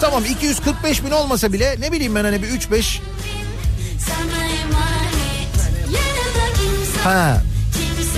[0.01, 5.57] Tamam 245 bin olmasa bile ne bileyim ben hani bir 3-5 Sana emanet.
[5.85, 7.01] Yanında kimse.
[7.03, 7.43] ha.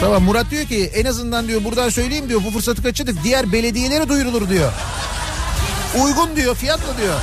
[0.01, 4.09] Tamam Murat diyor ki en azından diyor buradan söyleyeyim diyor bu fırsatı kaçırdık diğer belediyelere
[4.09, 4.73] duyurulur diyor.
[6.05, 7.15] Uygun diyor fiyatla diyor.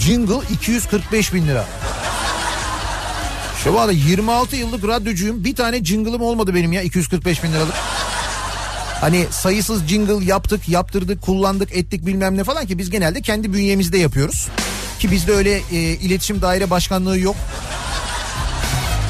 [0.00, 1.64] Jingle 245 bin lira.
[3.64, 5.44] Şu valla 26 yıllık radyocuyum.
[5.44, 7.74] Bir tane jingle'ım olmadı benim ya 245 bin liralık.
[9.00, 13.98] Hani sayısız jingle yaptık, yaptırdık, kullandık, ettik bilmem ne falan ki biz genelde kendi bünyemizde
[13.98, 14.48] yapıyoruz.
[14.98, 17.36] Ki bizde öyle e, iletişim daire başkanlığı yok.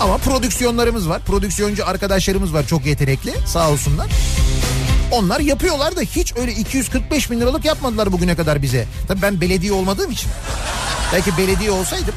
[0.00, 1.22] Ama prodüksiyonlarımız var.
[1.22, 4.10] Prodüksiyoncu arkadaşlarımız var çok yetenekli sağ olsunlar.
[5.10, 8.86] Onlar yapıyorlar da hiç öyle 245 bin liralık yapmadılar bugüne kadar bize.
[9.08, 10.30] Tabii ben belediye olmadığım için.
[11.12, 12.11] Belki belediye olsaydım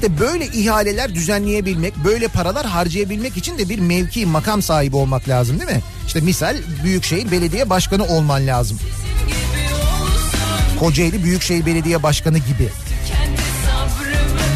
[0.00, 5.60] işte böyle ihaleler düzenleyebilmek, böyle paralar harcayabilmek için de bir mevki, makam sahibi olmak lazım
[5.60, 5.82] değil mi?
[6.06, 8.78] İşte misal Büyükşehir Belediye Başkanı olman lazım.
[10.78, 12.68] Kocaeli Büyükşehir Belediye Başkanı gibi.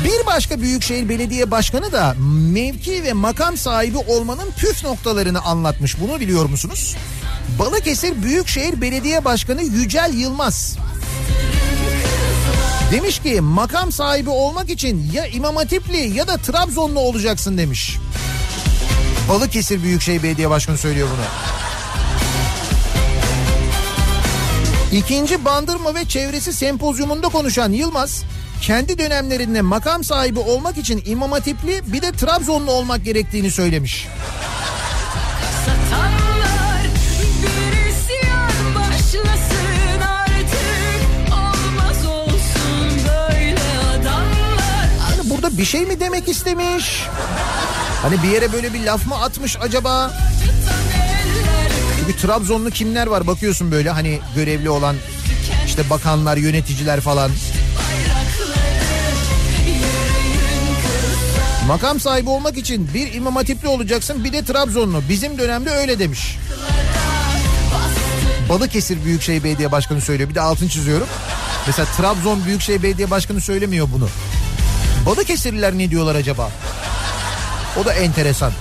[0.05, 2.15] Bir başka Büyükşehir Belediye Başkanı da
[2.53, 6.01] mevki ve makam sahibi olmanın püf noktalarını anlatmış.
[6.01, 6.97] Bunu biliyor musunuz?
[7.59, 10.77] Balıkesir Büyükşehir Belediye Başkanı Yücel Yılmaz.
[12.91, 17.99] Demiş ki makam sahibi olmak için ya İmam Hatipli ya da Trabzonlu olacaksın demiş.
[19.29, 21.25] Balıkesir Büyükşehir Belediye Başkanı söylüyor bunu.
[24.99, 28.23] İkinci Bandırma ve Çevresi Sempozyumunda konuşan Yılmaz,
[28.63, 34.09] kendi dönemlerinde makam sahibi olmak için İmam Hatipli bir de Trabzonlu olmak gerektiğini söylemiş.
[45.45, 47.03] Burada bir şey mi demek istemiş?
[48.03, 50.13] Hani bir yere böyle bir laf mı atmış acaba?
[51.99, 54.97] Çünkü Trabzonlu kimler var bakıyorsun böyle hani görevli olan
[55.67, 57.31] işte bakanlar, yöneticiler falan.
[61.67, 65.03] Makam sahibi olmak için bir İmam Hatipli olacaksın bir de Trabzonlu.
[65.09, 66.39] Bizim dönemde öyle demiş.
[68.49, 70.31] Balıkesir Büyükşehir Belediye Başkanı söylüyor.
[70.31, 71.07] Bir de altını çiziyorum.
[71.67, 74.09] Mesela Trabzon Büyükşehir Belediye Başkanı söylemiyor bunu.
[75.07, 76.51] Balıkesirliler ne diyorlar acaba?
[77.81, 78.53] O da enteresan.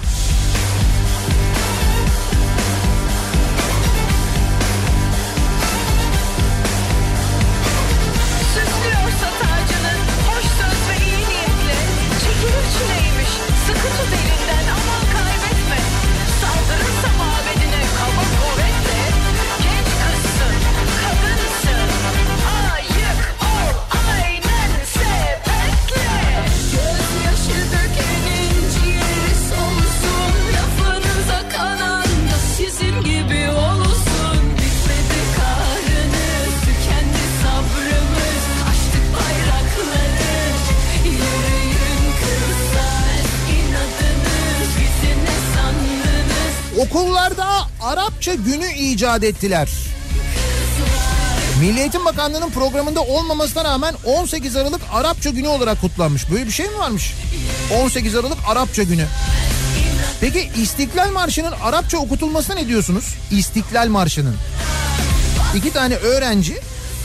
[49.14, 49.70] İcat ettiler.
[51.60, 56.32] Milli Eğitim Bakanlığı'nın programında olmamasına rağmen 18 Aralık Arapça günü olarak kutlanmış.
[56.32, 57.14] Böyle bir şey mi varmış?
[57.84, 59.06] 18 Aralık Arapça günü.
[60.22, 63.06] Peki İstiklal Marşı'nın Arapça okutulmasına ne diyorsunuz?
[63.32, 64.36] İstiklal Marşı'nın.
[65.56, 66.60] İki tane öğrenci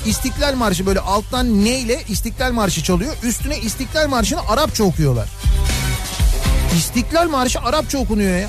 [0.07, 3.15] İstiklal Marşı böyle alttan ne ile İstiklal Marşı çalıyor.
[3.23, 5.29] Üstüne İstiklal Marşı'nı Arapça okuyorlar.
[6.77, 8.49] İstiklal Marşı Arapça okunuyor ya.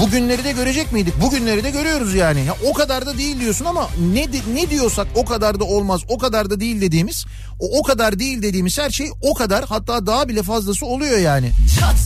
[0.00, 1.20] Bugünleri de görecek miydik?
[1.20, 2.44] Bugünleri de görüyoruz yani.
[2.44, 6.00] Ya o kadar da değil diyorsun ama ne ne diyorsak o kadar da olmaz.
[6.08, 7.24] O kadar da değil dediğimiz,
[7.60, 11.50] o o kadar değil dediğimiz her şey o kadar hatta daha bile fazlası oluyor yani.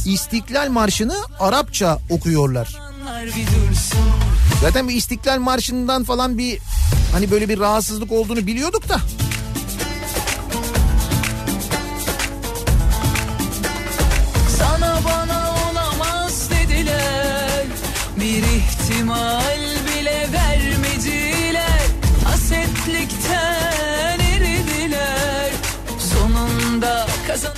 [0.06, 2.76] İstiklal Marşı'nı Arapça okuyorlar.
[4.60, 6.58] Zaten bir İstiklal Marşı'ndan falan bir
[7.12, 9.00] hani böyle bir rahatsızlık olduğunu biliyorduk da.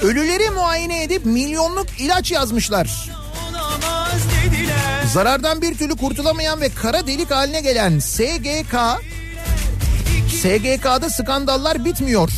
[0.02, 3.10] Ölüleri muayene edip milyonluk ilaç yazmışlar.
[5.12, 8.76] Zarardan bir türlü kurtulamayan ve kara delik haline gelen SGK
[10.28, 12.30] SGK'da skandallar bitmiyor.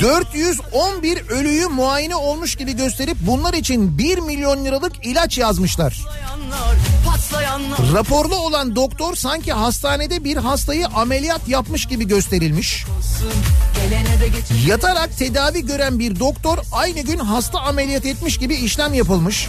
[0.00, 6.00] 411 ölüyü muayene olmuş gibi gösterip bunlar için 1 milyon liralık ilaç yazmışlar.
[7.92, 12.84] Raporlu olan doktor sanki hastanede bir hastayı ameliyat yapmış gibi gösterilmiş.
[14.66, 19.48] Yatarak tedavi gören bir doktor aynı gün hasta ameliyat etmiş gibi işlem yapılmış.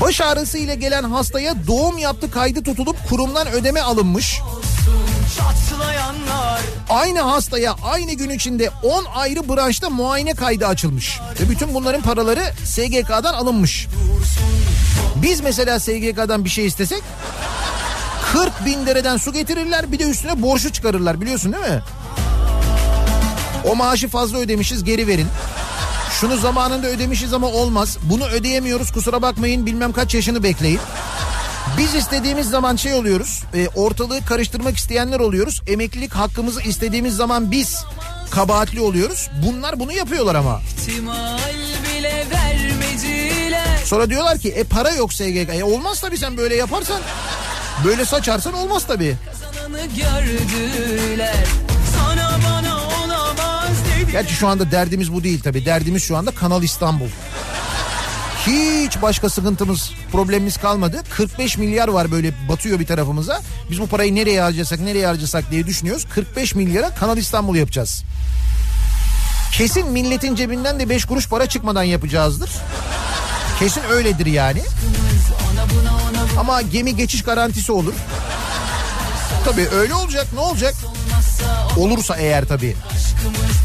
[0.00, 4.40] Baş ağrısı ile gelen hastaya doğum yaptı kaydı tutulup kurumdan ödeme alınmış.
[4.40, 4.71] çatlayanlar
[6.88, 11.20] Aynı hastaya aynı gün içinde 10 ayrı branşta muayene kaydı açılmış.
[11.40, 13.86] Ve bütün bunların paraları SGK'dan alınmış.
[15.16, 17.02] Biz mesela SGK'dan bir şey istesek
[18.32, 21.82] 40 bin liradan su getirirler bir de üstüne borcu çıkarırlar biliyorsun değil mi?
[23.70, 25.26] O maaşı fazla ödemişiz geri verin.
[26.20, 27.98] Şunu zamanında ödemişiz ama olmaz.
[28.02, 30.80] Bunu ödeyemiyoruz kusura bakmayın bilmem kaç yaşını bekleyin.
[31.78, 33.42] Biz istediğimiz zaman şey oluyoruz.
[33.54, 35.62] e, ortalığı karıştırmak isteyenler oluyoruz.
[35.66, 37.84] Emeklilik hakkımızı istediğimiz zaman biz
[38.30, 39.30] kabahatli oluyoruz.
[39.46, 40.60] Bunlar bunu yapıyorlar ama.
[43.84, 45.48] Sonra diyorlar ki e para yok SGK.
[45.54, 47.00] E olmaz tabii sen böyle yaparsan.
[47.84, 49.16] Böyle saçarsan olmaz tabii.
[54.12, 55.64] Gerçi şu anda derdimiz bu değil tabii.
[55.64, 57.08] Derdimiz şu anda Kanal İstanbul.
[58.46, 61.02] Hiç başka sıkıntımız, problemimiz kalmadı.
[61.10, 63.40] 45 milyar var böyle batıyor bir tarafımıza.
[63.70, 66.06] Biz bu parayı nereye harcasak, nereye harcasak diye düşünüyoruz.
[66.14, 68.04] 45 milyara Kanal İstanbul yapacağız.
[69.52, 72.50] Kesin milletin cebinden de 5 kuruş para çıkmadan yapacağızdır.
[73.58, 74.62] Kesin öyledir yani.
[76.38, 77.94] Ama gemi geçiş garantisi olur.
[79.44, 80.26] Tabii öyle olacak.
[80.34, 80.74] Ne olacak?
[81.76, 82.76] Olursa eğer tabii.
[83.26, 83.61] Ona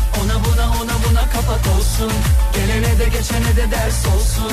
[1.48, 2.12] kapak olsun.
[2.54, 4.52] Gelene de geçene de ders olsun.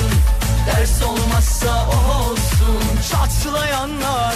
[0.67, 2.83] Ders olmazsa o olsun.
[3.11, 4.35] Çatlayanlar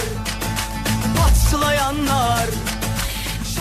[1.17, 2.45] Patlayanlar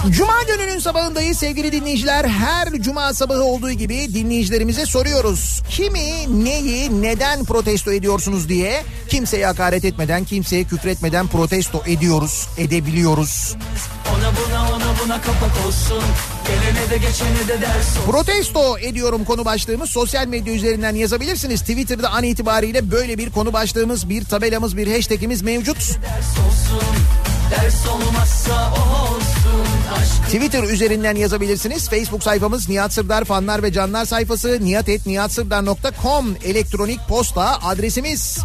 [0.06, 2.24] Cuma gününün sabahındayız sevgili dinleyiciler.
[2.24, 5.62] Her cuma sabahı olduğu gibi dinleyicilerimize soruyoruz.
[5.70, 13.56] Kimi, neyi, neden protesto ediyorsunuz diye kimseye hakaret etmeden, kimseye küfretmeden protesto ediyoruz, edebiliyoruz.
[14.14, 16.02] Ona buna ona buna kapak olsun
[16.46, 21.60] Gelene de geçene de ders olsun Protesto ediyorum konu başlığımız sosyal medya üzerinden yazabilirsiniz.
[21.60, 25.76] Twitter'da an itibariyle böyle bir konu başlığımız, bir tabelamız, bir hashtagimiz mevcut.
[25.76, 26.88] Ders olsun
[27.50, 29.37] Ders olmazsa o olsun
[30.26, 31.88] Twitter üzerinden yazabilirsiniz.
[31.88, 38.38] Facebook sayfamız Nihat Sırdar fanlar ve canlar sayfası nihatetnihatsırdar.com elektronik posta adresimiz.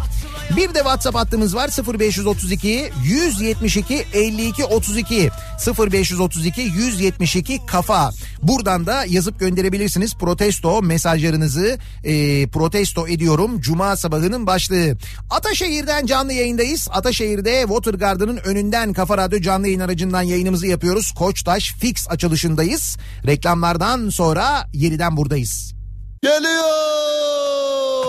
[0.50, 5.30] Bir de WhatsApp hattımız var 0532 172 52 32
[5.78, 8.10] 0532 172 kafa.
[8.42, 14.96] Buradan da yazıp gönderebilirsiniz protesto mesajlarınızı e, protesto ediyorum Cuma sabahının başlığı.
[15.30, 16.88] Ataşehir'den canlı yayındayız.
[16.92, 21.12] Ataşehir'de Water Garden'ın önünden Kafa Radyo canlı yayın aracından yayınımızı yapıyoruz.
[21.12, 22.96] Koçtaş Fix açılışındayız.
[23.26, 25.74] Reklamlardan sonra yeniden buradayız.
[26.22, 28.03] Geliyor.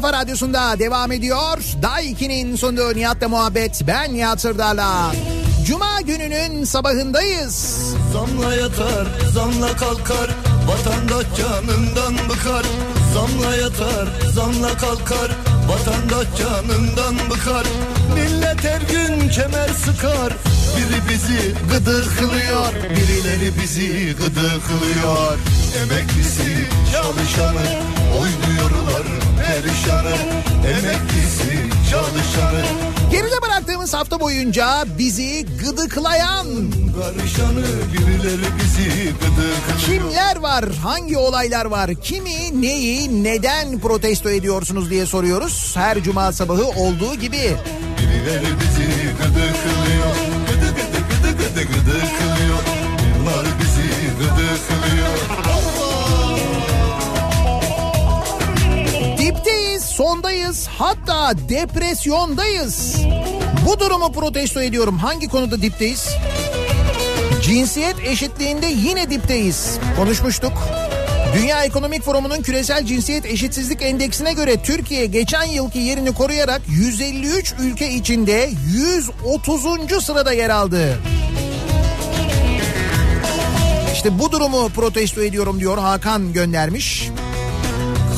[0.00, 1.58] Kafa Radyosu'nda devam ediyor.
[1.82, 3.82] Day 2'nin sunduğu Nihat'la muhabbet.
[3.86, 5.12] Ben Nihat Sırdar'la.
[5.66, 7.84] Cuma gününün sabahındayız.
[8.12, 10.30] Zamla yatar, zamla kalkar,
[10.68, 12.66] vatandaş canından bıkar.
[13.14, 15.30] Zamla yatar, zamla kalkar,
[15.68, 17.66] vatandaş canından bıkar.
[18.14, 20.32] Millet her gün kemer sıkar,
[20.76, 25.38] biri bizi gıdıklıyor, birileri bizi gıdıklıyor.
[25.82, 27.82] Emeklisi, çalışanı,
[28.20, 29.17] oynuyorlar
[29.62, 30.14] perişanı.
[30.68, 32.64] Emeklisi, çalışanı,
[33.10, 36.46] Geride bıraktığımız hafta boyunca bizi gıdıklayan
[37.00, 40.02] karışanı, birileri bizi gıdıklıyor.
[40.02, 40.64] kimler var?
[40.82, 41.90] Hangi olaylar var?
[41.94, 45.72] Kimi, neyi, neden protesto ediyorsunuz diye soruyoruz.
[45.76, 47.56] Her cuma sabahı olduğu gibi.
[47.98, 48.88] Birileri bizi
[49.18, 50.14] gıdıklıyor
[50.46, 52.58] Gıdı gıdı gıdı gıdı gıdıklıyor
[53.20, 53.88] Bunlar bizi
[54.18, 55.47] gıdıklıyor
[59.98, 62.96] sondayız, hatta depresyondayız.
[63.66, 64.98] Bu durumu protesto ediyorum.
[64.98, 66.08] Hangi konuda dipteyiz?
[67.42, 69.78] Cinsiyet eşitliğinde yine dipteyiz.
[69.96, 70.52] Konuşmuştuk.
[71.36, 77.90] Dünya Ekonomik Forumu'nun küresel cinsiyet eşitsizlik endeksine göre Türkiye geçen yılki yerini koruyarak 153 ülke
[77.90, 80.04] içinde 130.
[80.04, 80.98] sırada yer aldı.
[83.94, 87.10] İşte bu durumu protesto ediyorum diyor Hakan göndermiş.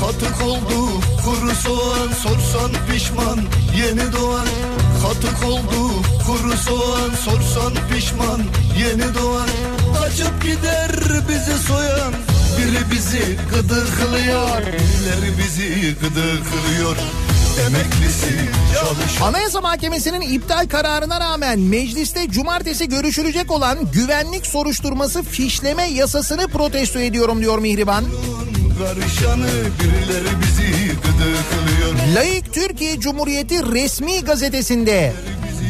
[0.00, 0.88] Katık oldu
[1.24, 3.38] kuru soğan sorsan pişman.
[3.78, 4.46] Yeni doğan
[5.02, 5.92] Katık oldu
[6.26, 8.40] kuru soğan sorsan pişman.
[8.78, 9.48] Yeni doğan
[9.98, 10.90] Kaçıp gider
[11.28, 12.12] bizi soyan.
[12.58, 16.96] Biri bizi gıdıklıyor Birileri bizi gıdıklıyor
[19.22, 27.40] Anayasa Mahkemesi'nin iptal kararına rağmen mecliste cumartesi görüşülecek olan güvenlik soruşturması fişleme yasasını protesto ediyorum
[27.40, 28.04] diyor Mihriban.
[28.80, 29.46] Karışanı
[29.80, 35.12] birileri bizi gıdıklıyor Layık Türkiye Cumhuriyeti resmi gazetesinde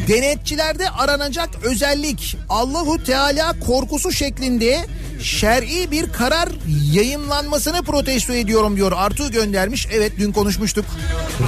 [0.08, 4.78] denetçilerde aranacak özellik Allahu Teala korkusu şeklinde
[5.22, 6.48] şer'i bir karar
[6.92, 8.92] yayınlanmasını protesto ediyorum diyor.
[8.96, 9.86] Artu göndermiş.
[9.92, 10.84] Evet dün konuşmuştuk.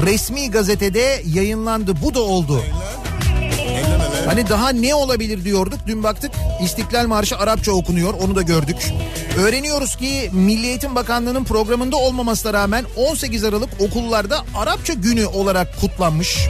[0.07, 1.95] Resmi gazetede yayınlandı.
[2.03, 2.63] Bu da oldu.
[4.27, 5.79] Hani daha ne olabilir diyorduk.
[5.87, 8.15] Dün baktık İstiklal Marşı Arapça okunuyor.
[8.15, 8.93] Onu da gördük.
[9.39, 16.49] Öğreniyoruz ki Milli Eğitim Bakanlığı'nın programında olmamasına rağmen 18 Aralık okullarda Arapça günü olarak kutlanmış.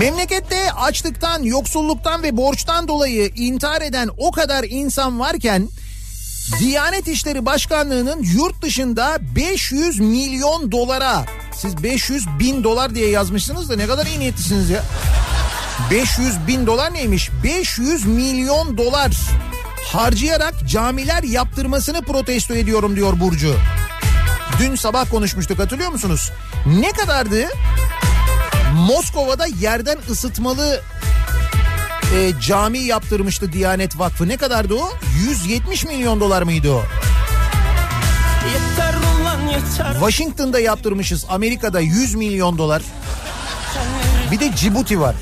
[0.00, 5.68] Memlekette açlıktan, yoksulluktan ve borçtan dolayı intihar eden o kadar insan varken
[6.58, 11.24] Diyanet İşleri Başkanlığı'nın yurt dışında 500 milyon dolara
[11.54, 14.82] siz 500 bin dolar diye yazmışsınız da ne kadar iyi niyetlisiniz ya.
[15.90, 17.30] 500 bin dolar neymiş?
[17.44, 19.16] 500 milyon dolar
[19.92, 23.56] harcayarak camiler yaptırmasını protesto ediyorum diyor Burcu.
[24.58, 26.32] Dün sabah konuşmuştuk hatırlıyor musunuz?
[26.66, 27.44] Ne kadardı?
[28.74, 30.80] Moskova'da yerden ısıtmalı
[32.14, 34.28] e, cami yaptırmıştı Diyanet Vakfı.
[34.28, 34.92] Ne kadardı o?
[35.28, 36.82] 170 milyon dolar mıydı o?
[38.52, 41.26] Yeter ulan yeter Washington'da yaptırmışız.
[41.28, 42.82] Amerika'da 100 milyon dolar.
[44.30, 45.14] Bir de Cibuti var.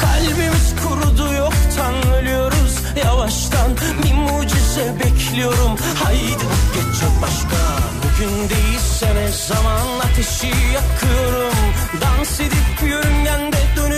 [0.00, 3.70] Kalbimiz kurudu yoktan ölüyoruz Yavaştan
[4.04, 6.44] bir mucize bekliyorum Haydi
[6.74, 7.56] gece başka
[8.02, 11.54] Bugün değilse ne zaman ateşi yakıyorum
[12.00, 13.97] Dans edip yörüngende dönüp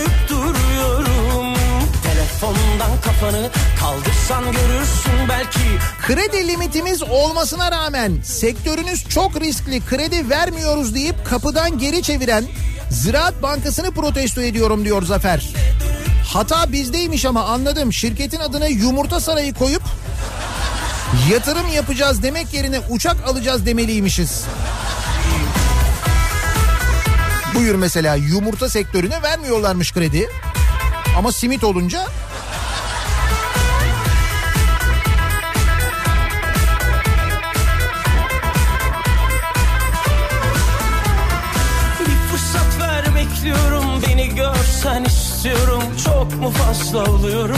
[2.41, 5.59] Telefondan kafanı kaldırsan görürsün belki
[6.01, 12.45] Kredi limitimiz olmasına rağmen sektörünüz çok riskli kredi vermiyoruz deyip kapıdan geri çeviren
[12.89, 15.53] Ziraat Bankası'nı protesto ediyorum diyor Zafer.
[16.25, 17.93] Hata bizdeymiş ama anladım.
[17.93, 19.83] Şirketin adına yumurta sarayı koyup
[21.31, 24.43] yatırım yapacağız demek yerine uçak alacağız demeliymişiz.
[27.55, 30.29] Buyur mesela yumurta sektörüne vermiyorlarmış kredi.
[31.17, 32.07] Ama simit olunca
[46.57, 47.57] Fazla oluyorum.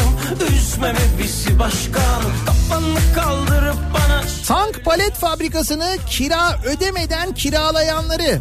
[0.51, 2.21] Üzmeme bizi başkan?
[2.45, 8.39] Kafanı kaldırıp bana Tank palet fabrikasını kira ödemeden kiralayanları,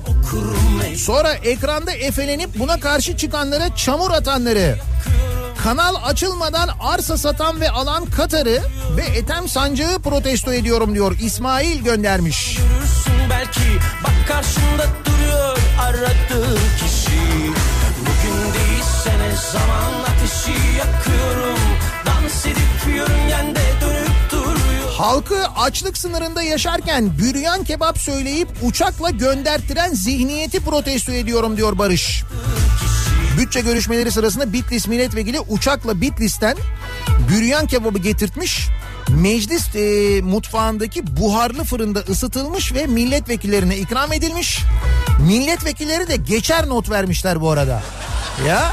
[0.97, 4.79] sonra ekranda efelenip buna karşı çıkanlara çamur atanları,
[5.63, 8.63] kanal açılmadan arsa satan ve alan Katar'ı
[8.97, 12.57] ve Ethem Sancağı protesto ediyorum diyor İsmail göndermiş.
[12.57, 13.61] görürsün belki
[14.05, 17.02] Bak karşında duruyor aradığın kişi
[19.53, 21.63] Zaman ateşi yakıyorum
[25.03, 32.25] Halkı açlık sınırında yaşarken büryan kebap söyleyip uçakla gönderttiren zihniyeti protesto ediyorum diyor Barış.
[33.39, 36.57] Bütçe görüşmeleri sırasında Bitlis milletvekili uçakla Bitlis'ten
[37.29, 38.69] büryan kebabı getirtmiş.
[39.09, 44.61] Meclis e, mutfağındaki buharlı fırında ısıtılmış ve milletvekillerine ikram edilmiş.
[45.27, 47.83] Milletvekilleri de geçer not vermişler bu arada.
[48.47, 48.73] Ya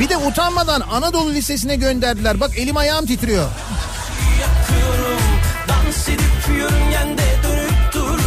[0.00, 2.40] Bir de utanmadan Anadolu Lisesi'ne gönderdiler.
[2.40, 3.48] Bak elim ayağım titriyor.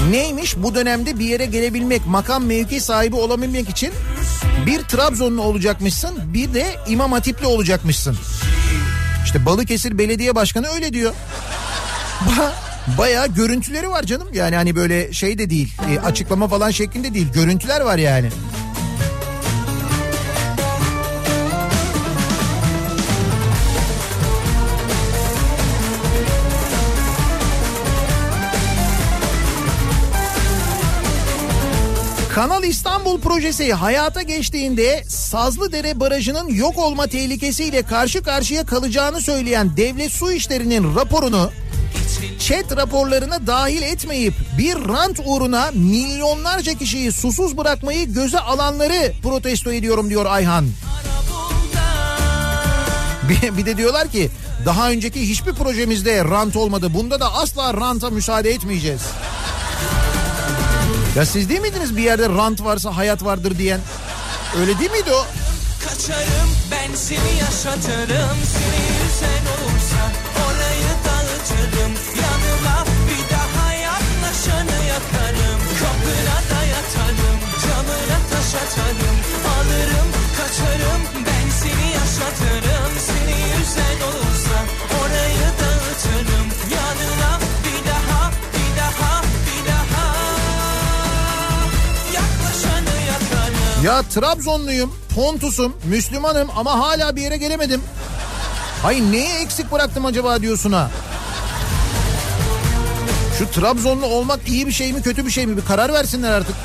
[0.09, 3.93] Neymiş bu dönemde bir yere gelebilmek, makam mevki sahibi olabilmek için
[4.65, 8.17] bir Trabzonlu olacakmışsın, bir de İmam Hatipli olacakmışsın.
[9.25, 11.13] İşte Balıkesir Belediye Başkanı öyle diyor.
[12.21, 12.53] Ba
[12.97, 14.27] bayağı görüntüleri var canım.
[14.33, 17.27] Yani hani böyle şey de değil, e, açıklama falan şeklinde değil.
[17.33, 18.29] Görüntüler var yani.
[32.37, 40.11] Kanal İstanbul projesi hayata geçtiğinde Sazlıdere Barajı'nın yok olma tehlikesiyle karşı karşıya kalacağını söyleyen Devlet
[40.11, 41.51] Su İşleri'nin raporunu
[42.39, 50.09] chat raporlarına dahil etmeyip bir rant uğruna milyonlarca kişiyi susuz bırakmayı göze alanları protesto ediyorum
[50.09, 50.65] diyor Ayhan.
[53.29, 54.29] Bir, bir de diyorlar ki
[54.65, 56.93] daha önceki hiçbir projemizde rant olmadı.
[56.93, 59.01] Bunda da asla ranta müsaade etmeyeceğiz.
[61.17, 63.79] Ya siz değil miydiniz bir yerde rant varsa hayat vardır diyen?
[64.59, 65.25] Öyle değil miydi o?
[65.83, 68.37] Kaçarım ben seni yaşatırım.
[68.53, 70.01] Seni yüzen olursa
[70.45, 71.93] orayı dağıtırım.
[72.23, 75.59] Yanıma bir daha yaklaşanı yakarım.
[75.81, 79.17] Kapına da yatarım camına taş atarım.
[79.55, 82.91] Alırım kaçarım ben seni yaşatırım.
[83.07, 84.06] Seni yüzen
[93.87, 97.81] Ya Trabzonluyum, Pontus'um, Müslümanım ama hala bir yere gelemedim.
[98.83, 100.91] Hayır neyi eksik bıraktım acaba diyorsun ha?
[103.37, 106.55] Şu Trabzonlu olmak iyi bir şey mi kötü bir şey mi bir karar versinler artık.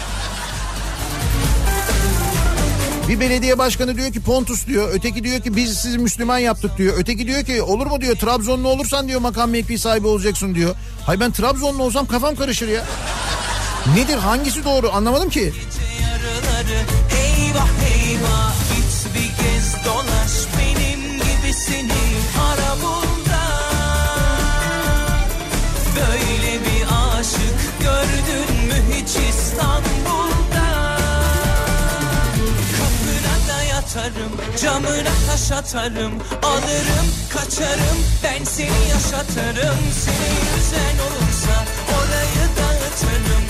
[3.09, 4.89] Bir belediye başkanı diyor ki Pontus diyor.
[4.93, 6.95] Öteki diyor ki biz sizi Müslüman yaptık diyor.
[6.99, 10.75] Öteki diyor ki olur mu diyor Trabzonlu olursan diyor makam mevki sahibi olacaksın diyor.
[11.07, 12.85] Hay ben Trabzonlu olsam kafam karışır ya.
[13.97, 15.53] Nedir hangisi doğru anlamadım ki.
[16.03, 17.02] yarıları
[17.53, 18.53] Eyvah eyvah.
[18.69, 22.03] Git bir kez dolaş benim gibisini
[22.41, 23.43] ara bunda
[25.97, 26.85] Böyle bir
[27.19, 30.97] aşık gördün mü hiç İstanbul'da?
[32.79, 34.33] Kapına da yatarım
[34.63, 36.13] camına taş atarım.
[36.43, 39.79] Alırım kaçarım ben seni yaşatırım.
[40.05, 41.65] Seni yüzen olursa
[41.97, 43.42] orayı dağıtırım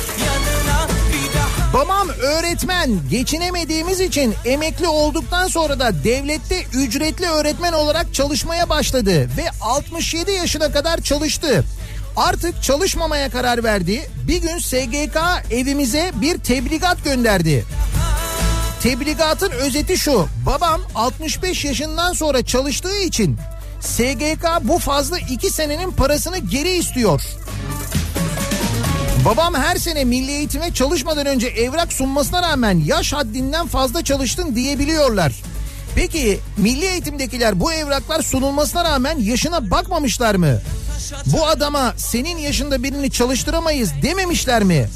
[1.74, 9.44] Babam öğretmen geçinemediğimiz için emekli olduktan sonra da devlette ücretli öğretmen olarak çalışmaya başladı ve
[9.60, 11.64] 67 yaşına kadar çalıştı.
[12.16, 14.10] Artık çalışmamaya karar verdi.
[14.28, 15.18] Bir gün SGK
[15.50, 17.64] evimize bir tebligat gönderdi.
[18.82, 20.26] Tebligatın özeti şu.
[20.46, 23.38] Babam 65 yaşından sonra çalıştığı için
[23.80, 27.22] SGK bu fazla 2 senenin parasını geri istiyor.
[29.24, 35.32] Babam her sene milli eğitime çalışmadan önce evrak sunmasına rağmen yaş haddinden fazla çalıştın diyebiliyorlar.
[35.94, 40.58] Peki milli eğitimdekiler bu evraklar sunulmasına rağmen yaşına bakmamışlar mı?
[41.26, 44.88] Bu adama senin yaşında birini çalıştıramayız dememişler mi?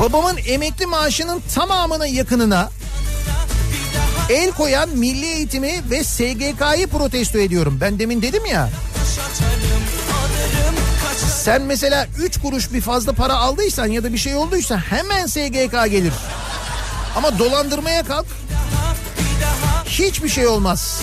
[0.00, 2.70] Babamın emekli maaşının tamamına yakınına
[4.28, 7.78] el koyan milli eğitimi ve SGK'yı protesto ediyorum.
[7.80, 8.70] Ben demin dedim ya.
[11.16, 15.90] Sen mesela 3 kuruş bir fazla para aldıysan ya da bir şey olduysa hemen SGK
[15.90, 16.12] gelir.
[17.16, 18.26] Ama dolandırmaya kalk
[19.86, 21.00] hiçbir şey olmaz.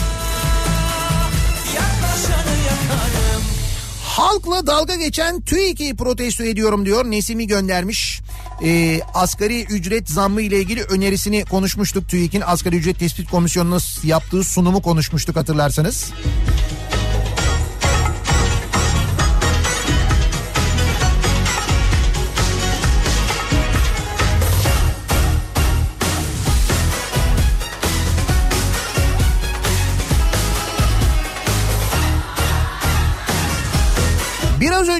[4.03, 8.21] Halkla dalga geçen TÜİK'i protesto ediyorum diyor Nesimi göndermiş.
[8.63, 14.81] Ee, asgari ücret zammı ile ilgili önerisini konuşmuştuk TÜİK'in asgari ücret tespit komisyonuna yaptığı sunumu
[14.81, 16.11] konuşmuştuk hatırlarsanız.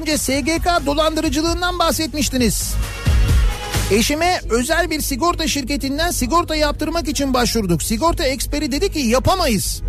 [0.02, 2.74] Önce SGK dolandırıcılığından bahsetmiştiniz.
[3.92, 7.84] Eşime özel bir sigorta şirketinden sigorta yaptırmak için başvurduk.
[7.84, 9.82] Sigorta eksperi dedi ki yapamayız.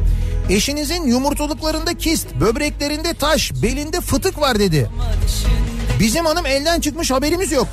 [0.51, 4.91] Eşinizin yumurtalıklarında kist, böbreklerinde taş, belinde fıtık var dedi.
[6.01, 7.69] Bizim hanım elden çıkmış haberimiz yok.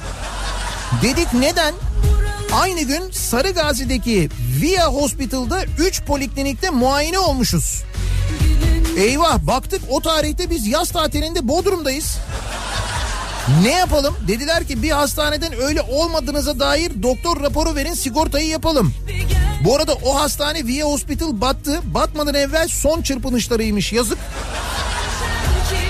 [1.02, 1.74] Dedik neden?
[2.54, 4.30] Aynı gün Sarıgazi'deki
[4.62, 7.84] Via Hospital'da 3 poliklinikte muayene olmuşuz.
[9.00, 12.18] Eyvah baktık o tarihte biz yaz tatilinde Bodrum'dayız.
[13.64, 14.16] Ne yapalım?
[14.28, 18.94] Dediler ki bir hastaneden öyle olmadığınıza dair doktor raporu verin sigortayı yapalım.
[19.66, 21.80] Bu arada o hastane Via Hospital battı.
[21.84, 24.18] Batmadan evvel son çırpınışlarıymış yazık.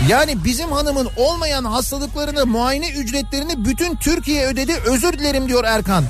[0.09, 6.03] Yani bizim hanımın olmayan hastalıklarını muayene ücretlerini bütün Türkiye ödedi özür dilerim diyor Erkan.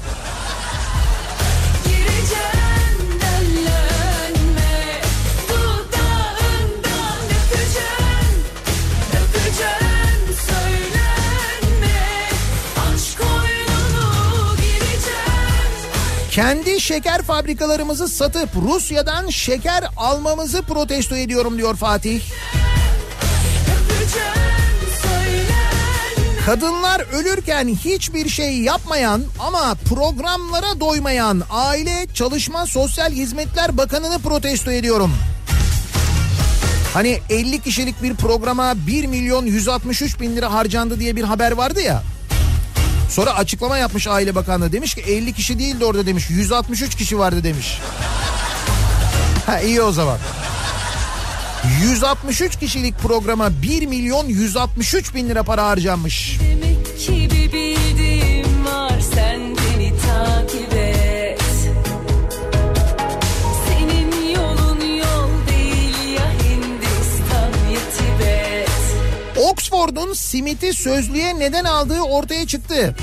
[16.39, 22.21] Kendi şeker fabrikalarımızı satıp Rusya'dan şeker almamızı protesto ediyorum diyor Fatih.
[26.45, 35.11] Kadınlar ölürken hiçbir şey yapmayan ama programlara doymayan Aile Çalışma Sosyal Hizmetler Bakanı'nı protesto ediyorum.
[36.93, 41.81] Hani 50 kişilik bir programa 1 milyon 163 bin lira harcandı diye bir haber vardı
[41.81, 42.03] ya.
[43.09, 47.43] Sonra açıklama yapmış Aile Bakanlığı demiş ki 50 kişi değildi orada demiş 163 kişi vardı
[47.43, 47.79] demiş.
[49.45, 50.17] Ha iyi o zaman.
[51.81, 56.39] 163 kişilik programa 1 milyon 163 bin lira para harcanmış.
[56.39, 59.55] Demek ki bir bildiğim var sen
[69.79, 72.95] Oxford'un simiti sözlüğe neden aldığı ortaya çıktı.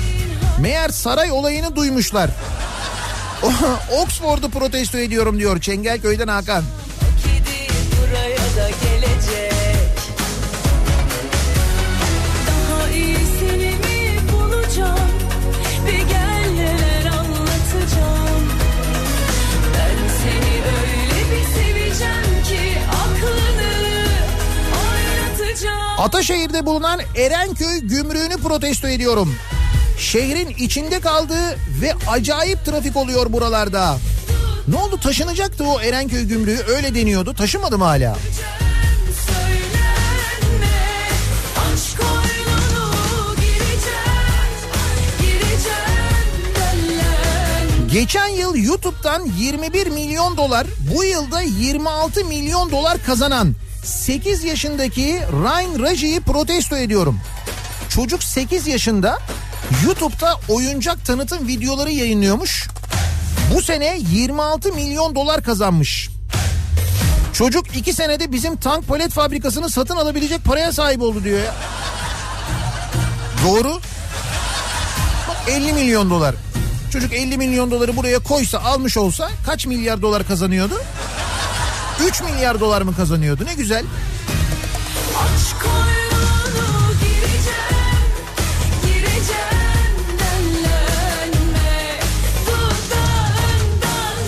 [0.61, 2.29] Meğer saray olayını duymuşlar.
[4.01, 6.63] Oxford'u protesto ediyorum diyor Çengelköy'den Hakan.
[25.97, 29.35] Ataşehir'de bulunan Erenköy gümrüğünü protesto ediyorum.
[29.99, 33.97] Şehrin içinde kaldığı ve acayip trafik oluyor buralarda.
[34.67, 38.17] Ne oldu taşınacaktı o Erenköy gümrüğü öyle deniyordu taşımadı mı hala?
[47.91, 53.55] Geçen yıl YouTube'dan 21 milyon dolar, bu yılda 26 milyon dolar kazanan
[53.87, 57.19] 8 yaşındaki Ryan Raji'yi protesto ediyorum.
[57.89, 59.19] Çocuk 8 yaşında
[59.85, 62.67] YouTube'da oyuncak tanıtım videoları yayınlıyormuş.
[63.53, 66.09] Bu sene 26 milyon dolar kazanmış.
[67.33, 71.55] Çocuk 2 senede bizim tank palet fabrikasını satın alabilecek paraya sahip oldu diyor ya.
[73.47, 73.79] Doğru.
[75.47, 76.35] 50 milyon dolar.
[76.91, 80.81] Çocuk 50 milyon doları buraya koysa almış olsa kaç milyar dolar kazanıyordu?
[82.05, 83.45] 3 milyar dolar mı kazanıyordu?
[83.45, 83.83] Ne güzel.
[87.01, 87.77] Gireceğim
[88.83, 89.57] Gireceğim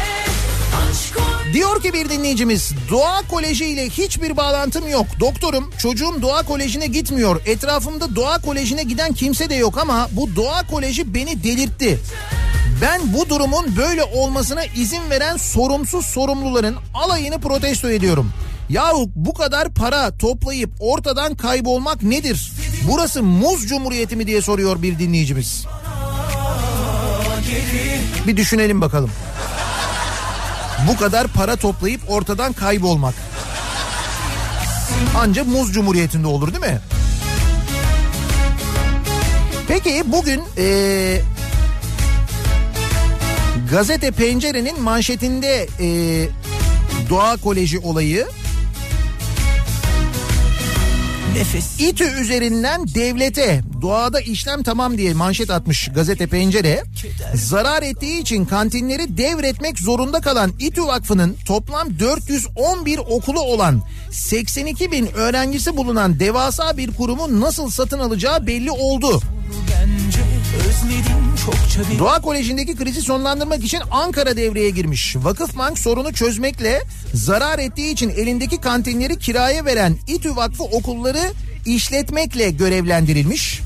[1.53, 5.05] Diyor ki bir dinleyicimiz Doğa Koleji ile hiçbir bağlantım yok.
[5.19, 7.41] Doktorum çocuğum Doğa Koleji'ne gitmiyor.
[7.45, 11.99] Etrafımda Doğa Koleji'ne giden kimse de yok ama bu Doğa Koleji beni delirtti.
[12.81, 18.33] Ben bu durumun böyle olmasına izin veren sorumsuz sorumluların alayını protesto ediyorum.
[18.69, 22.51] Yahu bu kadar para toplayıp ortadan kaybolmak nedir?
[22.91, 25.65] Burası muz cumhuriyeti mi diye soruyor bir dinleyicimiz.
[28.27, 29.11] Bir düşünelim bakalım.
[30.87, 33.13] Bu kadar para toplayıp ortadan kaybolmak.
[35.17, 36.79] Ancak muz cumhuriyetinde olur değil mi?
[39.67, 41.21] Peki bugün eee,
[43.71, 46.29] gazete Pencere'nin manşetinde eee,
[47.09, 48.25] Doğa Koleji olayı
[51.35, 56.83] Nefes İTÜ üzerinden devlete doğada işlem tamam diye manşet atmış gazete pencere.
[57.35, 65.07] Zarar ettiği için kantinleri devretmek zorunda kalan İTÜ Vakfı'nın toplam 411 okulu olan 82 bin
[65.15, 69.21] öğrencisi bulunan devasa bir kurumu nasıl satın alacağı belli oldu.
[70.04, 70.04] Bir
[71.99, 75.15] Doğa Koleji'ndeki krizi sonlandırmak için Ankara devreye girmiş.
[75.15, 76.81] Vakıfbank sorunu çözmekle
[77.13, 81.31] zarar ettiği için elindeki kantinleri kiraya veren İTÜ Vakfı okulları
[81.65, 83.61] işletmekle görevlendirilmiş.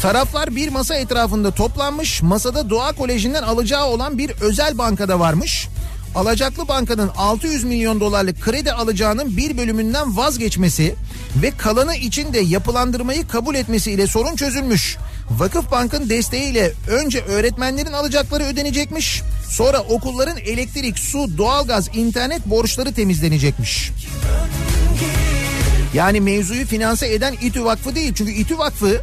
[0.00, 2.22] Taraflar bir masa etrafında toplanmış.
[2.22, 5.68] Masada Doğa Koleji'nden alacağı olan bir özel bankada varmış.
[6.14, 10.94] Alacaklı bankanın 600 milyon dolarlık kredi alacağının bir bölümünden vazgeçmesi
[11.42, 14.96] ve kalanı için de yapılandırmayı kabul etmesiyle sorun çözülmüş.
[15.30, 19.22] Vakıf Bank'ın desteğiyle önce öğretmenlerin alacakları ödenecekmiş.
[19.48, 23.90] Sonra okulların elektrik, su, doğalgaz, internet borçları temizlenecekmiş.
[25.94, 28.14] Yani mevzuyu finanse eden İTÜ Vakfı değil.
[28.14, 29.02] Çünkü İTÜ Vakfı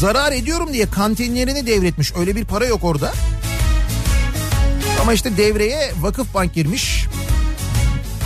[0.00, 2.12] zarar ediyorum diye kantinlerini devretmiş.
[2.16, 3.12] Öyle bir para yok orada.
[5.00, 7.06] Ama işte devreye vakıf bank girmiş.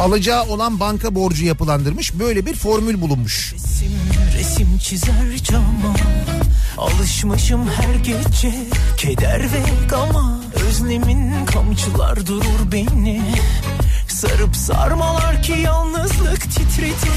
[0.02, 2.14] Alacağı olan banka borcu yapılandırmış.
[2.14, 3.52] Böyle bir formül bulunmuş.
[3.54, 3.92] resim,
[4.38, 5.94] resim çizer cama
[6.78, 8.54] Alışmışım her gece
[8.96, 13.22] keder ve gama Özlemin kamçılar durur beni
[14.08, 17.12] Sarıp sarmalar ki yalnızlık titretir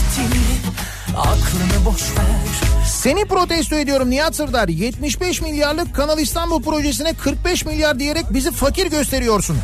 [1.17, 4.67] Aklını boş ver Seni protesto ediyorum Nihat Sırdar.
[4.67, 9.57] 75 milyarlık Kanal İstanbul projesine 45 milyar diyerek bizi fakir gösteriyorsun.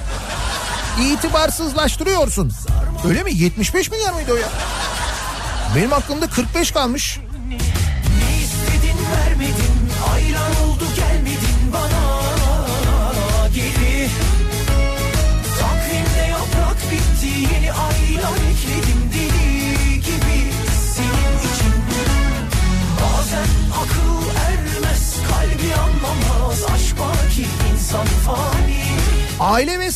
[0.99, 2.51] İtibarsızlaştırıyorsun.
[3.07, 3.33] Öyle mi?
[3.33, 4.49] 75 milyar mıydı o ya?
[5.75, 7.19] Benim aklımda 45 kalmış.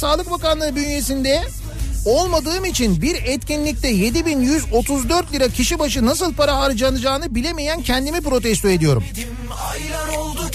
[0.05, 1.43] Sağlık Bakanlığı bünyesinde
[2.05, 9.03] olmadığım için bir etkinlikte 7134 lira kişi başı nasıl para harcanacağını bilemeyen kendimi protesto ediyorum.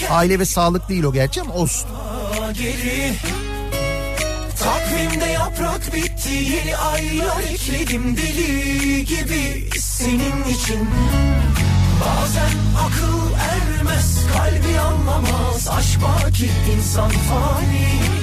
[0.09, 1.89] Aile ve sağlık değil o gerçi ama olsun.
[4.59, 10.89] Takvimde yaprak bitti Yeni aylar ekledim deli gibi Senin için
[12.01, 12.51] Bazen
[12.85, 18.20] akıl ermez Kalbi anlamaz Aşk var ki insan fani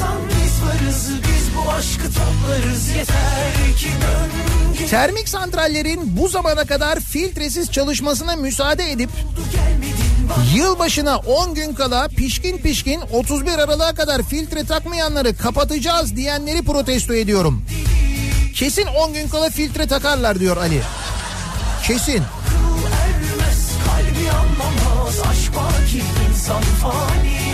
[0.00, 4.30] Varsan biz varız Biz bu aşkı toplarız Yeter ki dön
[4.78, 9.10] gel Termik santrallerin bu zamana kadar filtresiz çalışmasına müsaade edip
[10.54, 17.64] yılbaşına 10 gün kala pişkin pişkin 31 Aralık'a kadar filtre takmayanları kapatacağız diyenleri protesto ediyorum.
[18.54, 20.82] Kesin 10 gün kala filtre takarlar diyor Ali.
[21.86, 22.22] Kesin.
[23.02, 27.49] ermez Kalbi anlamaz Aşk var ki insan fani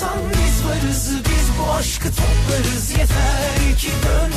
[0.00, 4.32] Sen varsan biz varız Biz bu aşkı toplarız Yeter ki dön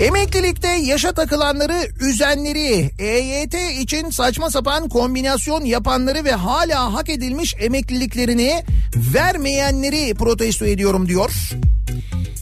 [0.00, 8.64] Emeklilikte yaşa takılanları, üzenleri, EYT için saçma sapan kombinasyon yapanları ve hala hak edilmiş emekliliklerini
[8.96, 11.30] vermeyenleri protesto ediyorum diyor.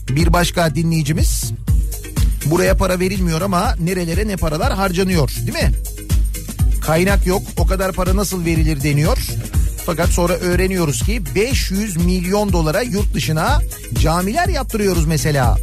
[0.09, 1.51] Bir başka dinleyicimiz.
[2.45, 5.71] Buraya para verilmiyor ama nerelere ne paralar harcanıyor değil mi?
[6.85, 9.17] Kaynak yok o kadar para nasıl verilir deniyor.
[9.85, 13.59] Fakat sonra öğreniyoruz ki 500 milyon dolara yurt dışına
[14.01, 15.57] camiler yaptırıyoruz mesela.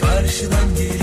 [0.00, 0.97] Karşıdan gelirken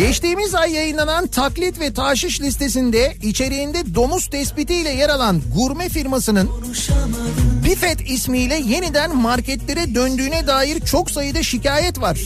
[0.00, 6.50] Geçtiğimiz ay yayınlanan taklit ve taşiş listesinde içeriğinde domuz tespitiyle yer alan gurme firmasının
[7.64, 12.18] Bifet ismiyle yeniden marketlere döndüğüne dair çok sayıda şikayet var.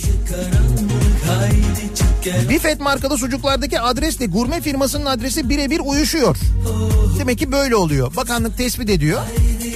[1.27, 6.37] Haydi Bifet markalı sucuklardaki adresle gurme firmasının adresi birebir uyuşuyor.
[7.19, 8.17] Demek ki böyle oluyor.
[8.17, 9.23] Bakanlık tespit ediyor.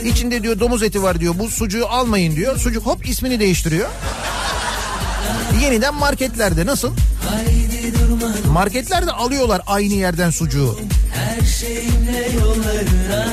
[0.05, 1.34] İçinde diyor domuz eti var diyor.
[1.38, 2.59] Bu sucuğu almayın diyor.
[2.59, 3.88] Sucuk hop ismini değiştiriyor.
[5.62, 6.92] Yeniden marketlerde nasıl?
[8.53, 10.79] Marketlerde alıyorlar aynı yerden sucuğu.
[11.14, 13.26] her şeyimle yollarına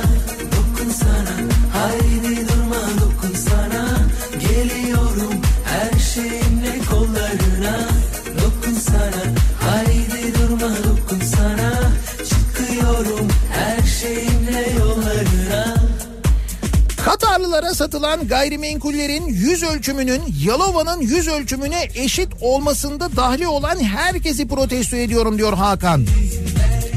[17.86, 25.54] satılan gayrimenkullerin yüz ölçümünün Yalova'nın yüz ölçümüne eşit olmasında dahli olan herkesi protesto ediyorum diyor
[25.54, 26.06] Hakan.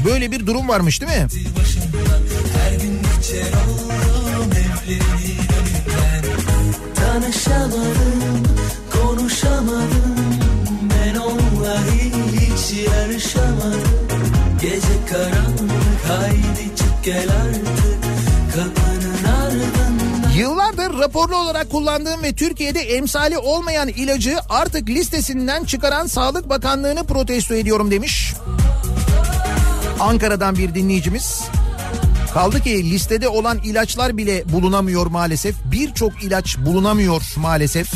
[0.05, 1.27] Böyle bir durum varmış değil mi?
[6.95, 8.43] Tanışamadım,
[8.91, 10.15] konuşamadım
[10.89, 11.77] Ben onunla
[12.33, 13.81] hiç yarışamadım
[14.61, 15.71] Gece karanlık
[16.07, 17.88] Haydi çık gel artık
[20.39, 27.53] Yıllardır raporlu olarak kullandığım ve Türkiye'de emsali olmayan ilacı artık listesinden çıkaran Sağlık Bakanlığı'nı protesto
[27.53, 28.33] ediyorum demiş.
[29.99, 31.43] Ankara'dan bir dinleyicimiz.
[32.33, 35.55] Kaldı ki listede olan ilaçlar bile bulunamıyor maalesef.
[35.65, 37.91] Birçok ilaç bulunamıyor maalesef.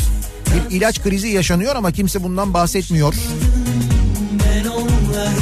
[0.46, 3.14] Bir ilaç krizi yaşanıyor ama kimse bundan bahsetmiyor.
[4.44, 5.32] Ben onunla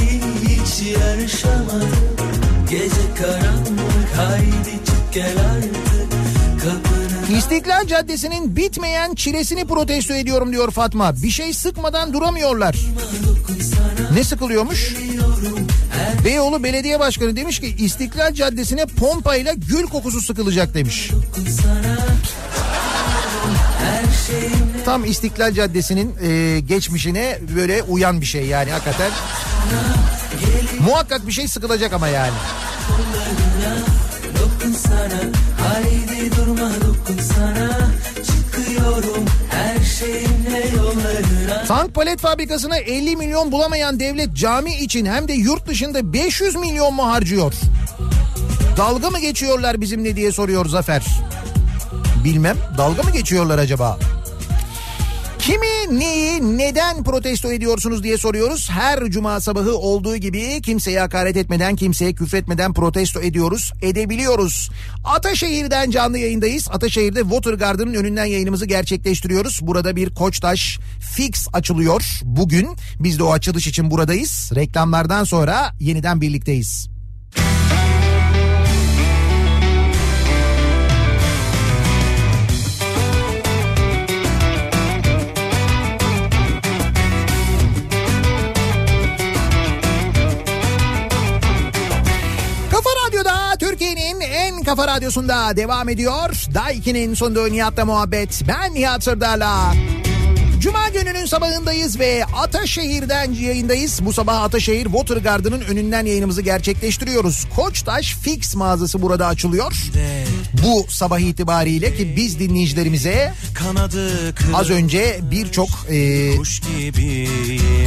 [0.43, 1.89] hiç yarışamadım
[2.69, 5.92] Gece karanlık haydi çık gel artık
[7.37, 11.13] İstiklal Caddesi'nin bitmeyen çilesini protesto ediyorum diyor Fatma.
[11.23, 12.75] Bir şey sıkmadan duramıyorlar.
[14.13, 14.95] Ne sıkılıyormuş?
[16.25, 21.11] Beyoğlu Belediye Başkanı demiş ki İstiklal Caddesi'ne pompayla gül kokusu sıkılacak demiş.
[24.85, 29.11] Tam İstiklal Caddesi'nin e, geçmişine böyle uyan bir şey yani hakikaten.
[30.79, 32.33] Muhakkak bir şey sıkılacak ama yani.
[34.77, 35.42] sana
[41.67, 46.93] Tank palet fabrikasına 50 milyon bulamayan devlet cami için hem de yurt dışında 500 milyon
[46.93, 47.53] mu harcıyor?
[48.77, 51.05] Dalga mı geçiyorlar bizimle diye soruyor Zafer.
[52.23, 53.99] Bilmem dalga mı geçiyorlar acaba?
[55.43, 58.69] Kimi, neyi, neden protesto ediyorsunuz diye soruyoruz.
[58.69, 64.69] Her cuma sabahı olduğu gibi kimseye hakaret etmeden, kimseye küfretmeden protesto ediyoruz, edebiliyoruz.
[65.03, 66.67] Ataşehir'den canlı yayındayız.
[66.71, 69.59] Ataşehir'de Watergarden'ın önünden yayınımızı gerçekleştiriyoruz.
[69.61, 70.79] Burada bir Koçtaş
[71.15, 72.69] Fix açılıyor bugün.
[72.99, 74.51] Biz de o açılış için buradayız.
[74.55, 76.92] Reklamlardan sonra yeniden birlikteyiz.
[94.75, 96.29] Kafa radyosunda devam ediyor.
[96.53, 98.41] Daiki'nin sunduğu Nihat'la muhabbet.
[98.47, 99.73] Ben Nihat Sırdar'la.
[100.63, 103.99] Cuma gününün sabahındayız ve Ataşehir'den yayındayız.
[104.05, 107.45] Bu sabah Ataşehir Watergarden'ın önünden yayınımızı gerçekleştiriyoruz.
[107.55, 109.73] Koçtaş Fix mağazası burada açılıyor.
[110.63, 113.33] Bu sabah itibariyle ki biz dinleyicilerimize
[114.53, 116.31] az önce birçok e,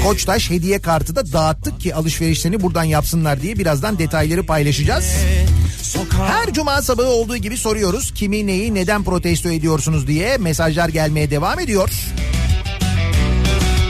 [0.05, 5.05] Koçtaş hediye kartı da dağıttık ki alışverişlerini buradan yapsınlar diye birazdan detayları paylaşacağız.
[6.27, 11.61] Her cuma sabahı olduğu gibi soruyoruz kimi neyi neden protesto ediyorsunuz diye mesajlar gelmeye devam
[11.61, 11.91] ediyor.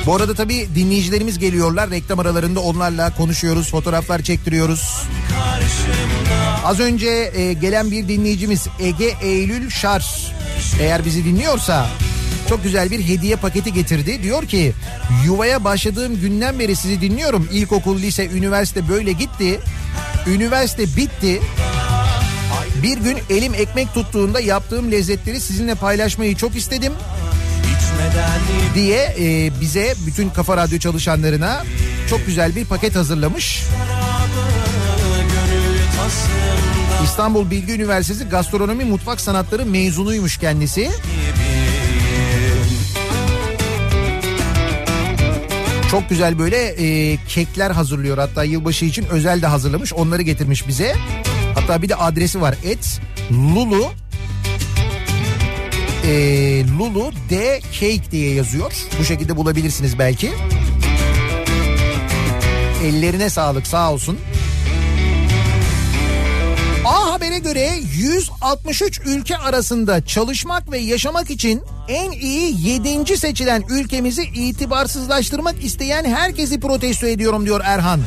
[0.06, 5.02] Bu arada tabii dinleyicilerimiz geliyorlar reklam aralarında onlarla konuşuyoruz fotoğraflar çektiriyoruz.
[6.64, 10.32] Az önce e, gelen bir dinleyicimiz Ege Eylül Şar
[10.80, 11.86] eğer bizi dinliyorsa
[12.48, 14.22] çok güzel bir hediye paketi getirdi.
[14.22, 14.72] Diyor ki
[15.24, 17.48] yuvaya başladığım günden beri sizi dinliyorum.
[17.52, 19.60] İlkokul, lise, üniversite böyle gitti.
[20.26, 21.40] Üniversite bitti.
[22.82, 26.92] Bir gün elim ekmek tuttuğunda yaptığım lezzetleri sizinle paylaşmayı çok istedim
[28.74, 31.64] diye e, bize bütün Kafa Radyo çalışanlarına
[32.10, 33.64] çok güzel bir paket hazırlamış.
[37.04, 40.90] İstanbul Bilgi Üniversitesi Gastronomi Mutfak Sanatları mezunuymuş kendisi.
[45.90, 50.96] Çok güzel böyle e, kekler hazırlıyor hatta yılbaşı için özel de hazırlamış onları getirmiş bize.
[51.54, 53.86] Hatta bir de adresi var et Lulu
[56.06, 58.72] e, Lulu D Cake diye yazıyor.
[59.00, 60.32] Bu şekilde bulabilirsiniz belki.
[62.84, 64.18] Ellerine sağlık sağ olsun.
[66.84, 73.16] A Haber'e göre 163 ülke arasında çalışmak ve yaşamak için en iyi 7.
[73.16, 78.00] seçilen ülkemizi itibarsızlaştırmak isteyen herkesi protesto ediyorum diyor Erhan.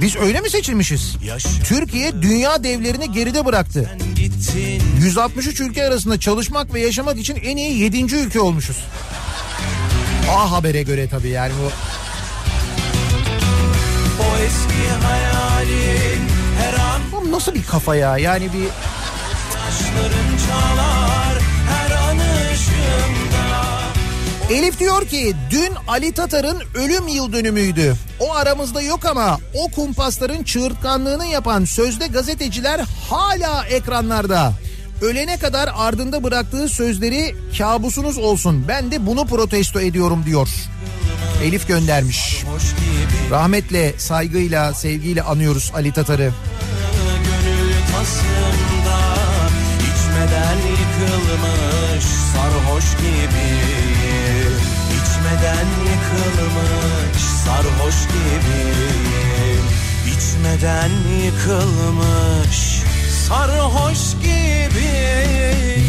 [0.00, 1.16] Biz öyle mi seçilmişiz?
[1.64, 3.90] Türkiye dünya devlerini geride bıraktı.
[4.16, 8.14] gittin 163 ülke arasında çalışmak ve yaşamak için en iyi 7.
[8.16, 8.76] ülke olmuşuz.
[10.30, 11.66] A Haber'e göre tabii yani bu
[14.22, 16.22] o eski hayalin
[16.58, 18.18] her an Bu nasıl bir kafa ya?
[18.18, 18.68] Yani bir
[19.52, 21.29] taşların çalar
[24.50, 27.94] Elif diyor ki dün Ali Tatar'ın ölüm yıl dönümüydü.
[28.20, 32.80] O aramızda yok ama o kumpasların çığırtkanlığını yapan sözde gazeteciler
[33.10, 34.52] hala ekranlarda.
[35.02, 38.64] Ölene kadar ardında bıraktığı sözleri kabusunuz olsun.
[38.68, 40.48] Ben de bunu protesto ediyorum diyor.
[41.44, 42.44] Elif göndermiş.
[43.30, 46.32] Rahmetle, saygıyla, sevgiyle anıyoruz Ali Tatar'ı.
[47.24, 47.70] gönül
[50.70, 53.89] yıkılmış sarhoş gibi
[55.40, 58.70] içmeden yıkılmış sarhoş gibi
[60.16, 60.90] İçmeden
[61.24, 62.82] yıkılmış
[63.28, 64.90] sarhoş gibi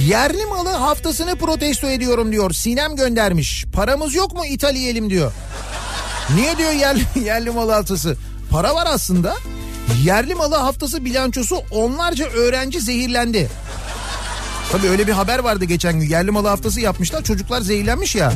[0.08, 2.52] Yerli malı haftasını protesto ediyorum diyor.
[2.52, 3.66] Sinem göndermiş.
[3.74, 5.32] Paramız yok mu ithal yiyelim diyor.
[6.36, 8.18] Niye diyor yerli, yerli malı haftası?
[8.52, 9.36] Para var aslında.
[10.04, 13.50] Yerli malı haftası bilançosu onlarca öğrenci zehirlendi.
[14.72, 16.10] Tabii öyle bir haber vardı geçen gün.
[16.10, 17.24] Yerli malı haftası yapmışlar.
[17.24, 18.34] Çocuklar zehirlenmiş ya.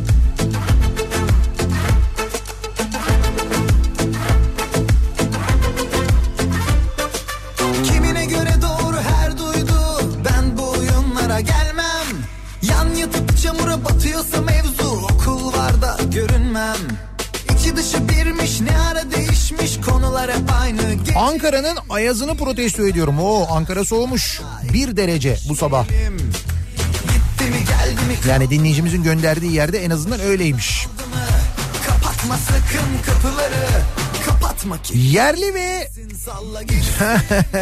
[21.15, 23.19] Ankara'nın ayazını protesto ediyorum.
[23.19, 24.41] Oo Ankara soğumuş.
[24.73, 25.87] Bir derece bu sabah.
[25.87, 30.87] Gitti mi geldi mi Yani dinleyicimizin gönderdiği yerde en azından öyleymiş.
[31.87, 33.67] Kapatma sakın kapıları
[34.25, 35.89] Kapatma ki Yerli ve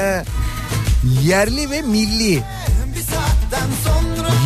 [1.24, 2.44] yerli ve milli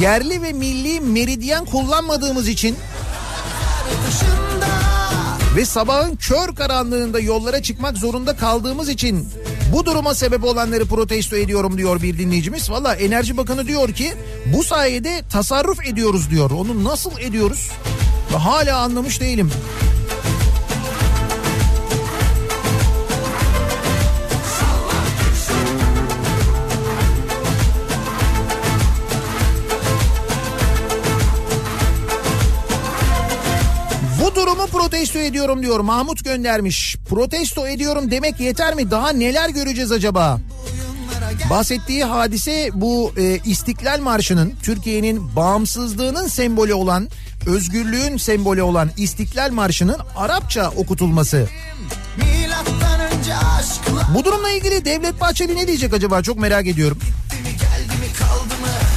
[0.01, 2.77] yerli ve milli meridyen kullanmadığımız için
[5.55, 9.29] ve sabahın kör karanlığında yollara çıkmak zorunda kaldığımız için
[9.73, 12.71] bu duruma sebep olanları protesto ediyorum diyor bir dinleyicimiz.
[12.71, 14.13] Valla Enerji Bakanı diyor ki
[14.53, 16.51] bu sayede tasarruf ediyoruz diyor.
[16.51, 17.71] Onu nasıl ediyoruz?
[18.33, 19.51] Ve Hala anlamış değilim.
[35.07, 36.95] Protesto ediyorum diyor Mahmut göndermiş.
[37.09, 38.91] Protesto ediyorum demek yeter mi?
[38.91, 40.39] Daha neler göreceğiz acaba?
[41.49, 47.07] Bahsettiği hadise bu e, İstiklal Marşı'nın Türkiye'nin bağımsızlığının sembolü olan,
[47.45, 51.47] özgürlüğün sembolü olan İstiklal Marşı'nın Arapça okutulması.
[54.15, 56.99] Bu durumla ilgili Devlet Bahçeli ne diyecek acaba çok merak ediyorum.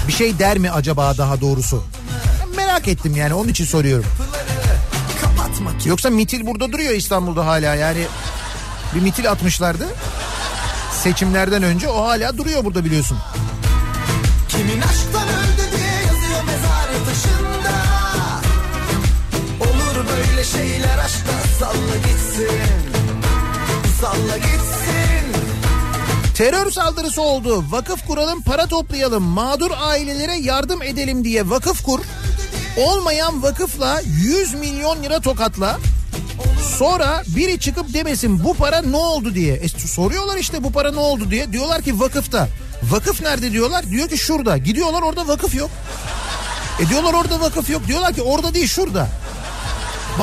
[0.08, 1.84] Bir şey der mi acaba daha doğrusu?
[2.56, 4.04] Merak ettim yani onun için soruyorum.
[5.84, 8.06] Yoksa mitil burada duruyor İstanbul'da hala yani
[8.94, 9.86] bir mitil atmışlardı.
[11.02, 13.18] Seçimlerden önce o hala duruyor burada biliyorsun.
[14.48, 17.76] Kimin aşktan öldü diye yazıyor mezarı taşında
[19.60, 22.60] Olur böyle şeyler aşkta salla gitsin
[24.00, 24.80] Salla gitsin
[26.34, 27.64] Terör saldırısı oldu.
[27.70, 32.00] Vakıf kuralım, para toplayalım, mağdur ailelere yardım edelim diye vakıf kur.
[32.80, 35.78] Olmayan vakıfla 100 milyon lira tokatla.
[36.78, 39.54] Sonra biri çıkıp demesin bu para ne oldu diye.
[39.54, 41.52] E, soruyorlar işte bu para ne oldu diye.
[41.52, 42.48] Diyorlar ki vakıfta.
[42.82, 43.90] Vakıf nerede diyorlar?
[43.90, 44.56] Diyor ki şurada.
[44.56, 45.70] Gidiyorlar orada vakıf yok.
[46.80, 47.86] E diyorlar orada vakıf yok.
[47.86, 49.08] Diyorlar ki orada değil şurada.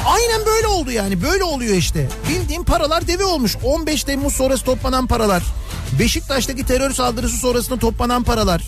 [0.05, 2.09] Aynen böyle oldu yani böyle oluyor işte.
[2.29, 3.57] Bildiğim paralar deve olmuş.
[3.63, 5.43] 15 Temmuz sonrası toplanan paralar.
[5.99, 8.61] Beşiktaş'taki terör saldırısı sonrasında toplanan paralar.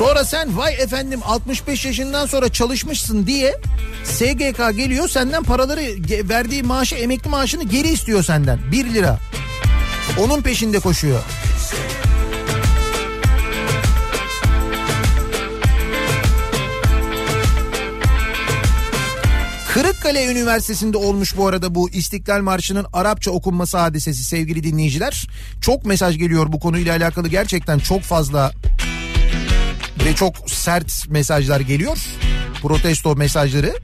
[0.00, 3.60] Sonra sen vay efendim 65 yaşından sonra çalışmışsın diye
[4.04, 5.80] SGK geliyor senden paraları
[6.28, 9.18] verdiği maaşı emekli maaşını geri istiyor senden 1 lira.
[10.18, 11.20] Onun peşinde koşuyor.
[19.68, 25.28] Kırıkkale Üniversitesi'nde olmuş bu arada bu İstiklal Marşı'nın Arapça okunması hadisesi sevgili dinleyiciler.
[25.60, 28.52] Çok mesaj geliyor bu konuyla alakalı gerçekten çok fazla
[30.10, 31.98] ve çok sert mesajlar geliyor.
[32.62, 33.74] Protesto mesajları.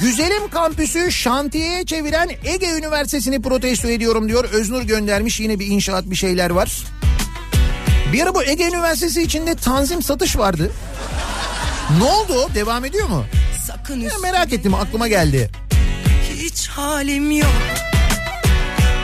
[0.00, 4.44] Güzelim kampüsü şantiyeye çeviren Ege Üniversitesi'ni protesto ediyorum diyor.
[4.44, 6.82] Öznur göndermiş yine bir inşaat bir şeyler var.
[8.12, 10.72] Bir ara bu Ege Üniversitesi içinde tanzim satış vardı.
[11.98, 12.50] Ne oldu?
[12.54, 13.24] Devam ediyor mu?
[13.70, 15.50] Sakın Ya merak ettim aklıma geldi.
[16.34, 17.46] hiç halim yok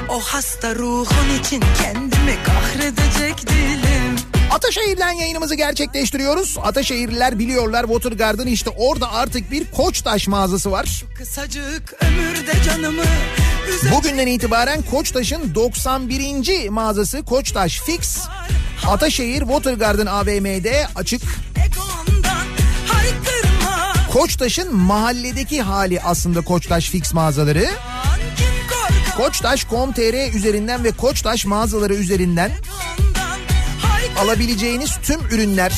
[0.08, 4.16] O hasta ruhun için kendimi kahredecek değilim
[4.52, 6.56] Ataşehir'den yayınımızı gerçekleştiriyoruz.
[6.62, 11.04] Ataşehirliler biliyorlar Watergarden işte orada artık bir Koçtaş mağazası var.
[11.18, 13.02] Kısacık ömürde canımı
[13.92, 16.68] Bugünden itibaren Koçtaş'ın 91.
[16.68, 18.18] mağazası Koçtaş Fix.
[18.86, 21.22] Ataşehir Watergarden AVM'de açık.
[24.16, 27.66] Koçtaş'ın mahalledeki hali aslında Koçtaş Fix mağazaları.
[29.16, 32.52] Koçtaş.com.tr üzerinden ve Koçtaş mağazaları üzerinden
[34.18, 35.72] alabileceğiniz tüm ürünler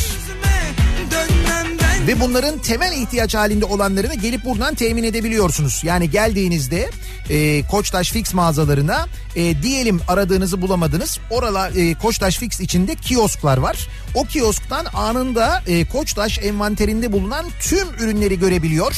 [2.08, 5.80] Ve bunların temel ihtiyaç halinde olanlarını gelip buradan temin edebiliyorsunuz.
[5.84, 6.90] Yani geldiğinizde
[7.30, 9.06] e, Koçtaş Fix mağazalarına
[9.36, 11.18] e, diyelim aradığınızı bulamadınız.
[11.30, 13.88] Orala e, Koçtaş Fix içinde kiosklar var.
[14.14, 18.96] O kiosktan anında e, Koçtaş envanterinde bulunan tüm ürünleri görebiliyor.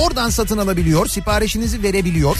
[0.00, 2.36] Oradan satın alabiliyor, siparişinizi verebiliyor.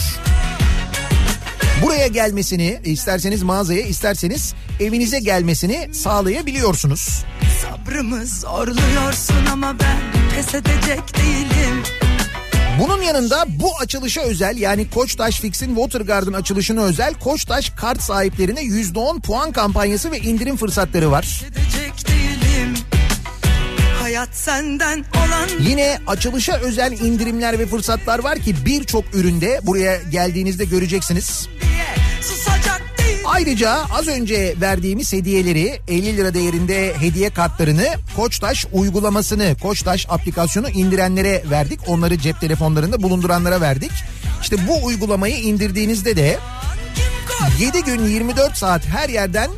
[1.82, 7.24] Buraya gelmesini isterseniz mağazaya isterseniz evinize gelmesini sağlayabiliyorsunuz.
[7.62, 9.98] Sabrımı zorluyorsun ama ben
[10.34, 11.82] pes edecek değilim.
[12.80, 19.20] Bunun yanında bu açılışa özel yani Koçtaş Fix'in Watergarden açılışına özel Koçtaş kart sahiplerine %10
[19.20, 21.42] puan kampanyası ve indirim fırsatları var.
[21.50, 22.74] Edecek değilim.
[24.18, 30.64] Hayat senden olan Yine açılışa özel indirimler ve fırsatlar var ki birçok üründe buraya geldiğinizde
[30.64, 31.48] göreceksiniz.
[33.24, 37.86] Ayrıca az önce verdiğimiz hediyeleri 50 lira değerinde hediye kartlarını
[38.16, 41.80] Koçtaş uygulamasını Koçtaş aplikasyonu indirenlere verdik.
[41.86, 43.92] Onları cep telefonlarında bulunduranlara verdik.
[44.42, 46.38] İşte bu uygulamayı indirdiğinizde de
[47.60, 49.50] 7 gün 24 saat her yerden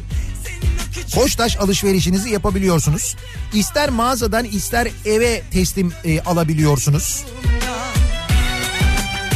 [1.14, 3.16] Koçtaş alışverişinizi yapabiliyorsunuz.
[3.54, 7.24] İster mağazadan ister eve teslim e, alabiliyorsunuz.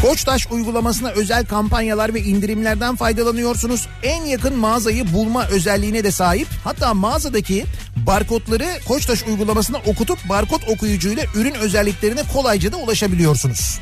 [0.02, 3.86] Koçtaş uygulamasına özel kampanyalar ve indirimlerden faydalanıyorsunuz.
[4.02, 6.48] En yakın mağazayı bulma özelliğine de sahip.
[6.64, 7.64] Hatta mağazadaki
[7.96, 13.80] barkodları Koçtaş uygulamasına okutup barkod okuyucuyla ürün özelliklerine kolayca da ulaşabiliyorsunuz.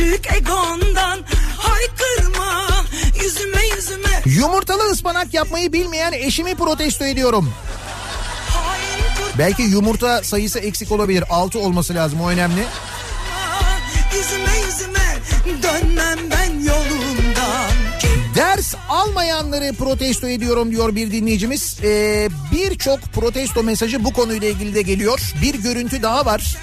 [0.00, 1.18] Küçük egondan
[1.56, 2.66] haykırma
[3.22, 7.52] yüzüme yüzüme Yumurtalı ıspanak yapmayı bilmeyen eşimi protesto ediyorum.
[9.38, 11.24] Belki yumurta sayısı eksik olabilir.
[11.30, 12.64] 6 olması lazım o önemli.
[14.16, 15.16] yüzüme yüzüme
[15.62, 17.70] dönmem ben yolumdan
[18.00, 21.78] Kim Ders almayanları protesto ediyorum diyor bir dinleyicimiz.
[21.82, 25.20] Ee, Birçok protesto mesajı bu konuyla ilgili de geliyor.
[25.42, 26.56] Bir görüntü daha var.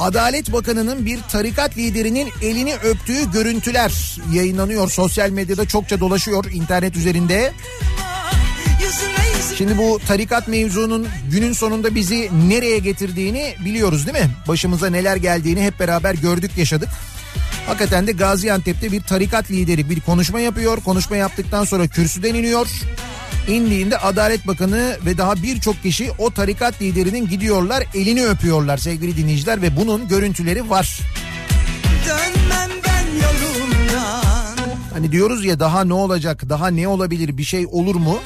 [0.00, 4.90] Adalet Bakanı'nın bir tarikat liderinin elini öptüğü görüntüler yayınlanıyor.
[4.90, 7.52] Sosyal medyada çokça dolaşıyor internet üzerinde.
[9.58, 14.30] Şimdi bu tarikat mevzunun günün sonunda bizi nereye getirdiğini biliyoruz değil mi?
[14.48, 16.88] Başımıza neler geldiğini hep beraber gördük yaşadık.
[17.66, 20.80] Hakikaten de Gaziantep'te bir tarikat lideri bir konuşma yapıyor.
[20.80, 22.66] Konuşma yaptıktan sonra kürsüden iniyor.
[23.48, 29.62] İndiğinde Adalet Bakanı ve daha birçok kişi o tarikat liderinin gidiyorlar elini öpüyorlar sevgili dinleyiciler
[29.62, 31.00] ve bunun görüntüleri var.
[32.06, 34.56] dönmem ben yolumdan
[34.92, 38.18] Hani diyoruz ya daha ne olacak daha ne olabilir bir şey olur mu?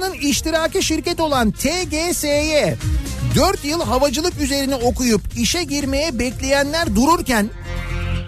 [0.00, 2.76] Yolları'nın iştiraki şirket olan TGS'ye
[3.34, 7.50] 4 yıl havacılık üzerine okuyup işe girmeye bekleyenler dururken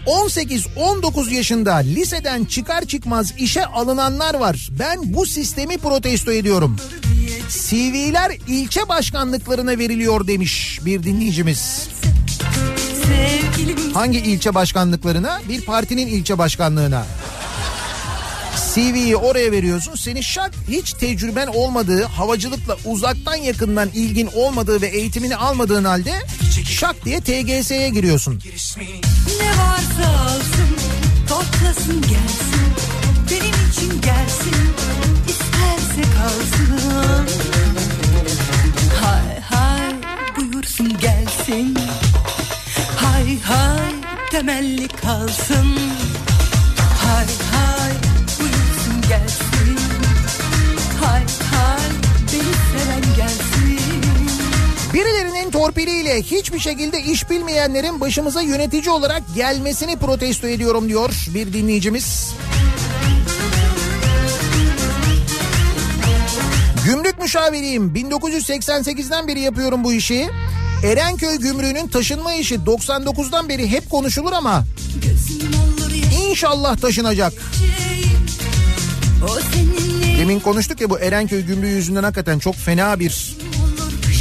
[0.07, 4.69] 18-19 yaşında liseden çıkar çıkmaz işe alınanlar var.
[4.79, 6.77] Ben bu sistemi protesto ediyorum.
[7.49, 11.89] CV'ler ilçe başkanlıklarına veriliyor demiş bir dinleyicimiz.
[13.95, 15.41] Hangi ilçe başkanlıklarına?
[15.49, 17.07] Bir partinin ilçe başkanlığına.
[18.75, 19.95] CV'yi oraya veriyorsun.
[19.95, 26.15] Seni şak hiç tecrüben olmadığı, havacılıkla uzaktan yakından ilgin olmadığı ve eğitimini almadığın halde
[26.65, 28.41] şak diye TGS'ye giriyorsun.
[29.41, 30.77] ne varsa alsın
[31.29, 32.73] toplasın gelsin.
[33.31, 34.55] Benim için gelsin
[35.29, 37.29] isterse kalsın.
[39.01, 39.95] Hay hay
[40.37, 41.79] buyursun gelsin.
[42.97, 43.93] Hay hay
[44.31, 45.77] temelli kalsın.
[46.99, 48.12] Hay hay
[49.13, 49.77] gelsin
[51.01, 51.81] hay hay
[52.33, 53.79] beni seven gelsin
[54.95, 62.35] Birilerinin torpiliyle hiçbir şekilde iş bilmeyenlerin başımıza yönetici olarak gelmesini protesto ediyorum diyor bir dinleyicimiz.
[66.85, 67.95] Gümrük müşaviriyim.
[67.95, 70.29] 1988'den beri yapıyorum bu işi.
[70.85, 74.65] Erenköy gümrüğünün taşınma işi 99'dan beri hep konuşulur ama
[76.29, 77.33] inşallah taşınacak.
[80.19, 83.37] Demin konuştuk ya bu Erenköy gümrüğü yüzünden hakikaten çok fena bir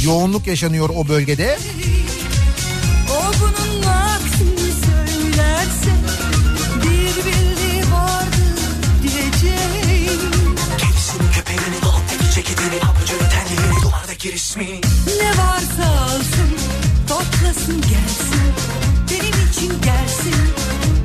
[0.04, 1.58] yoğunluk yaşanıyor o bölgede.
[15.18, 16.50] Ne varsa alsın
[17.08, 18.52] toplasın gelsin
[19.10, 20.34] benim için gelsin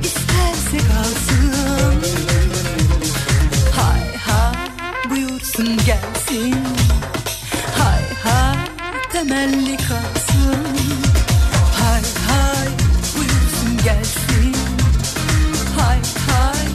[0.04, 2.37] isterse kalsın.
[5.56, 6.54] Buyursun gelsin
[7.76, 8.56] Hay hay
[9.12, 10.66] temelli kalsın
[11.72, 12.68] Hay hay
[13.16, 14.54] buyursun gelsin
[15.76, 15.98] Hay
[16.28, 16.68] hay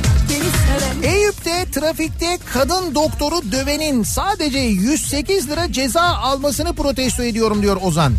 [1.14, 8.14] Eyüp'te trafikte kadın doktoru dövenin sadece 108 lira ceza almasını protesto ediyorum diyor Ozan.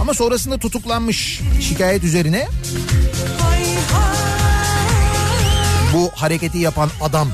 [0.00, 2.48] Ama sonrasında tutuklanmış şikayet üzerine.
[5.94, 7.28] Bu hareketi yapan adam.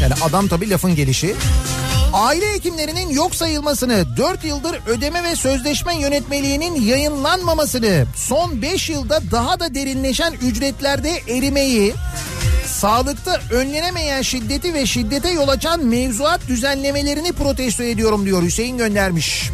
[0.00, 1.34] Yani adam tabii lafın gelişi.
[2.12, 9.60] Aile hekimlerinin yok sayılmasını, 4 yıldır ödeme ve sözleşme yönetmeliğinin yayınlanmamasını, son 5 yılda daha
[9.60, 11.94] da derinleşen ücretlerde erimeyi,
[12.66, 19.50] sağlıkta önlenemeyen şiddeti ve şiddete yol açan mevzuat düzenlemelerini protesto ediyorum diyor Hüseyin göndermiş.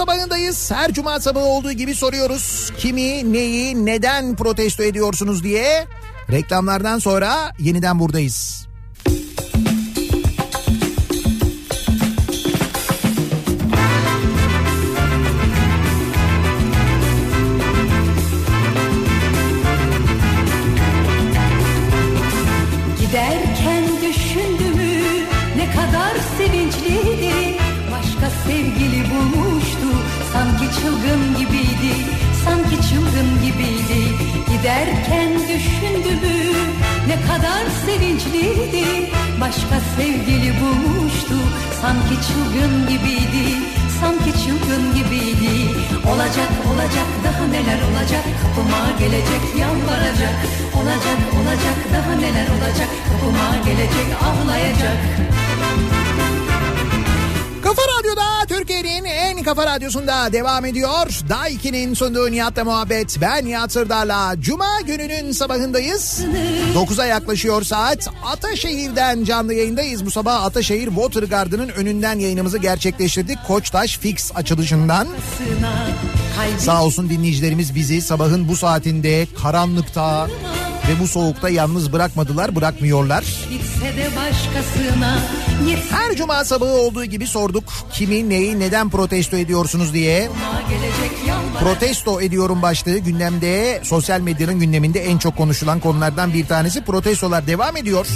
[0.00, 0.70] Sabahındayız.
[0.70, 2.72] Her cuma sabahı olduğu gibi soruyoruz.
[2.78, 5.86] Kimi, neyi, neden protesto ediyorsunuz diye.
[6.30, 8.59] Reklamlardan sonra yeniden buradayız.
[38.20, 39.10] Sevinçliydi
[39.40, 41.34] Başka sevgili bulmuştu.
[41.82, 43.44] Sanki çılgın gibiydi.
[44.00, 45.52] Sanki çılgın gibiydi.
[46.12, 48.24] Olacak olacak daha neler olacak?
[48.42, 50.36] Kapıma gelecek yalvaracak.
[50.74, 52.88] Olacak olacak daha neler olacak?
[53.08, 54.96] Kapıma gelecek ağlayacak
[57.70, 61.20] Kafa Radyo'da Türkiye'nin en kafa radyosunda devam ediyor.
[61.28, 63.18] Daiki'nin sunduğu Nihat'la muhabbet.
[63.20, 66.20] Ben Nihat Sırdar'la Cuma gününün sabahındayız.
[66.74, 68.08] 9'a yaklaşıyor saat.
[68.24, 70.06] Ataşehir'den canlı yayındayız.
[70.06, 73.38] Bu sabah Ataşehir Water Garden'ın önünden yayınımızı gerçekleştirdik.
[73.46, 75.08] Koçtaş Fix açılışından.
[76.58, 80.28] Sağ olsun dinleyicilerimiz bizi sabahın bu saatinde karanlıkta
[80.90, 83.24] ve bu soğukta yalnız bırakmadılar, bırakmıyorlar.
[85.90, 90.30] Her cuma sabahı olduğu gibi sorduk kimi, neyi, neden protesto ediyorsunuz diye.
[91.60, 97.76] Protesto ediyorum başlığı gündemde sosyal medyanın gündeminde en çok konuşulan konulardan bir tanesi protestolar devam
[97.76, 98.06] ediyor.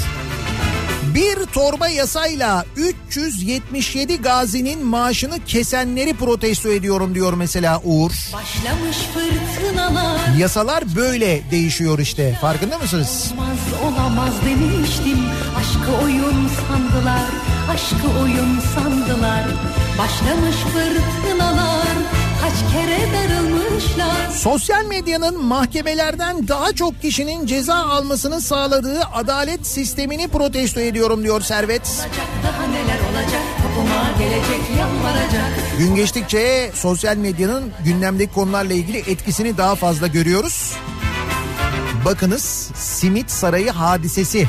[1.14, 8.10] Bir torba yasayla 377 gazinin maaşını kesenleri protesto ediyorum diyor mesela Uğur.
[8.10, 10.36] Başlamış fırtınalar.
[10.38, 12.38] Yasalar böyle değişiyor işte.
[12.40, 13.32] Farkında mısınız?
[13.36, 15.18] Olamaz olamaz demiştim.
[15.56, 19.44] Aşkı oyun sandılar Aşkı oyun sandılar.
[19.98, 22.13] Başlamış fırtınalar
[22.44, 30.80] Kaç kere darılmışlar Sosyal medyanın mahkemelerden daha çok kişinin ceza almasını sağladığı adalet sistemini protesto
[30.80, 31.80] ediyorum diyor Servet.
[31.80, 39.56] Olacak daha neler olacak Kapıma gelecek yalvaracak Gün geçtikçe sosyal medyanın gündemdeki konularla ilgili etkisini
[39.56, 40.72] daha fazla görüyoruz.
[42.04, 44.48] Bakınız simit sarayı hadisesi.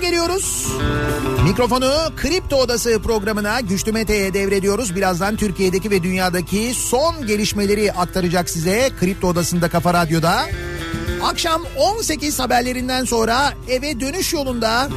[0.00, 0.66] Geliyoruz.
[1.44, 4.96] Mikrofonu Kripto Odası programına Güçlü Mete'ye devrediyoruz.
[4.96, 10.46] Birazdan Türkiye'deki ve dünyadaki son gelişmeleri aktaracak size Kripto Odası'nda Kafa Radyo'da.
[11.22, 14.88] Akşam 18 haberlerinden sonra eve dönüş yolunda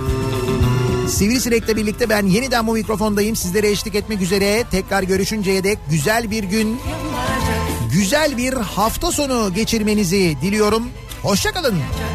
[1.08, 3.36] Sivrisinek'le birlikte ben yeniden bu mikrofondayım.
[3.36, 6.80] Sizlere eşlik etmek üzere tekrar görüşünceye dek güzel bir gün,
[7.92, 10.84] güzel bir hafta sonu geçirmenizi diliyorum.
[11.24, 11.74] Hoşçakalın.
[11.74, 12.13] Olacak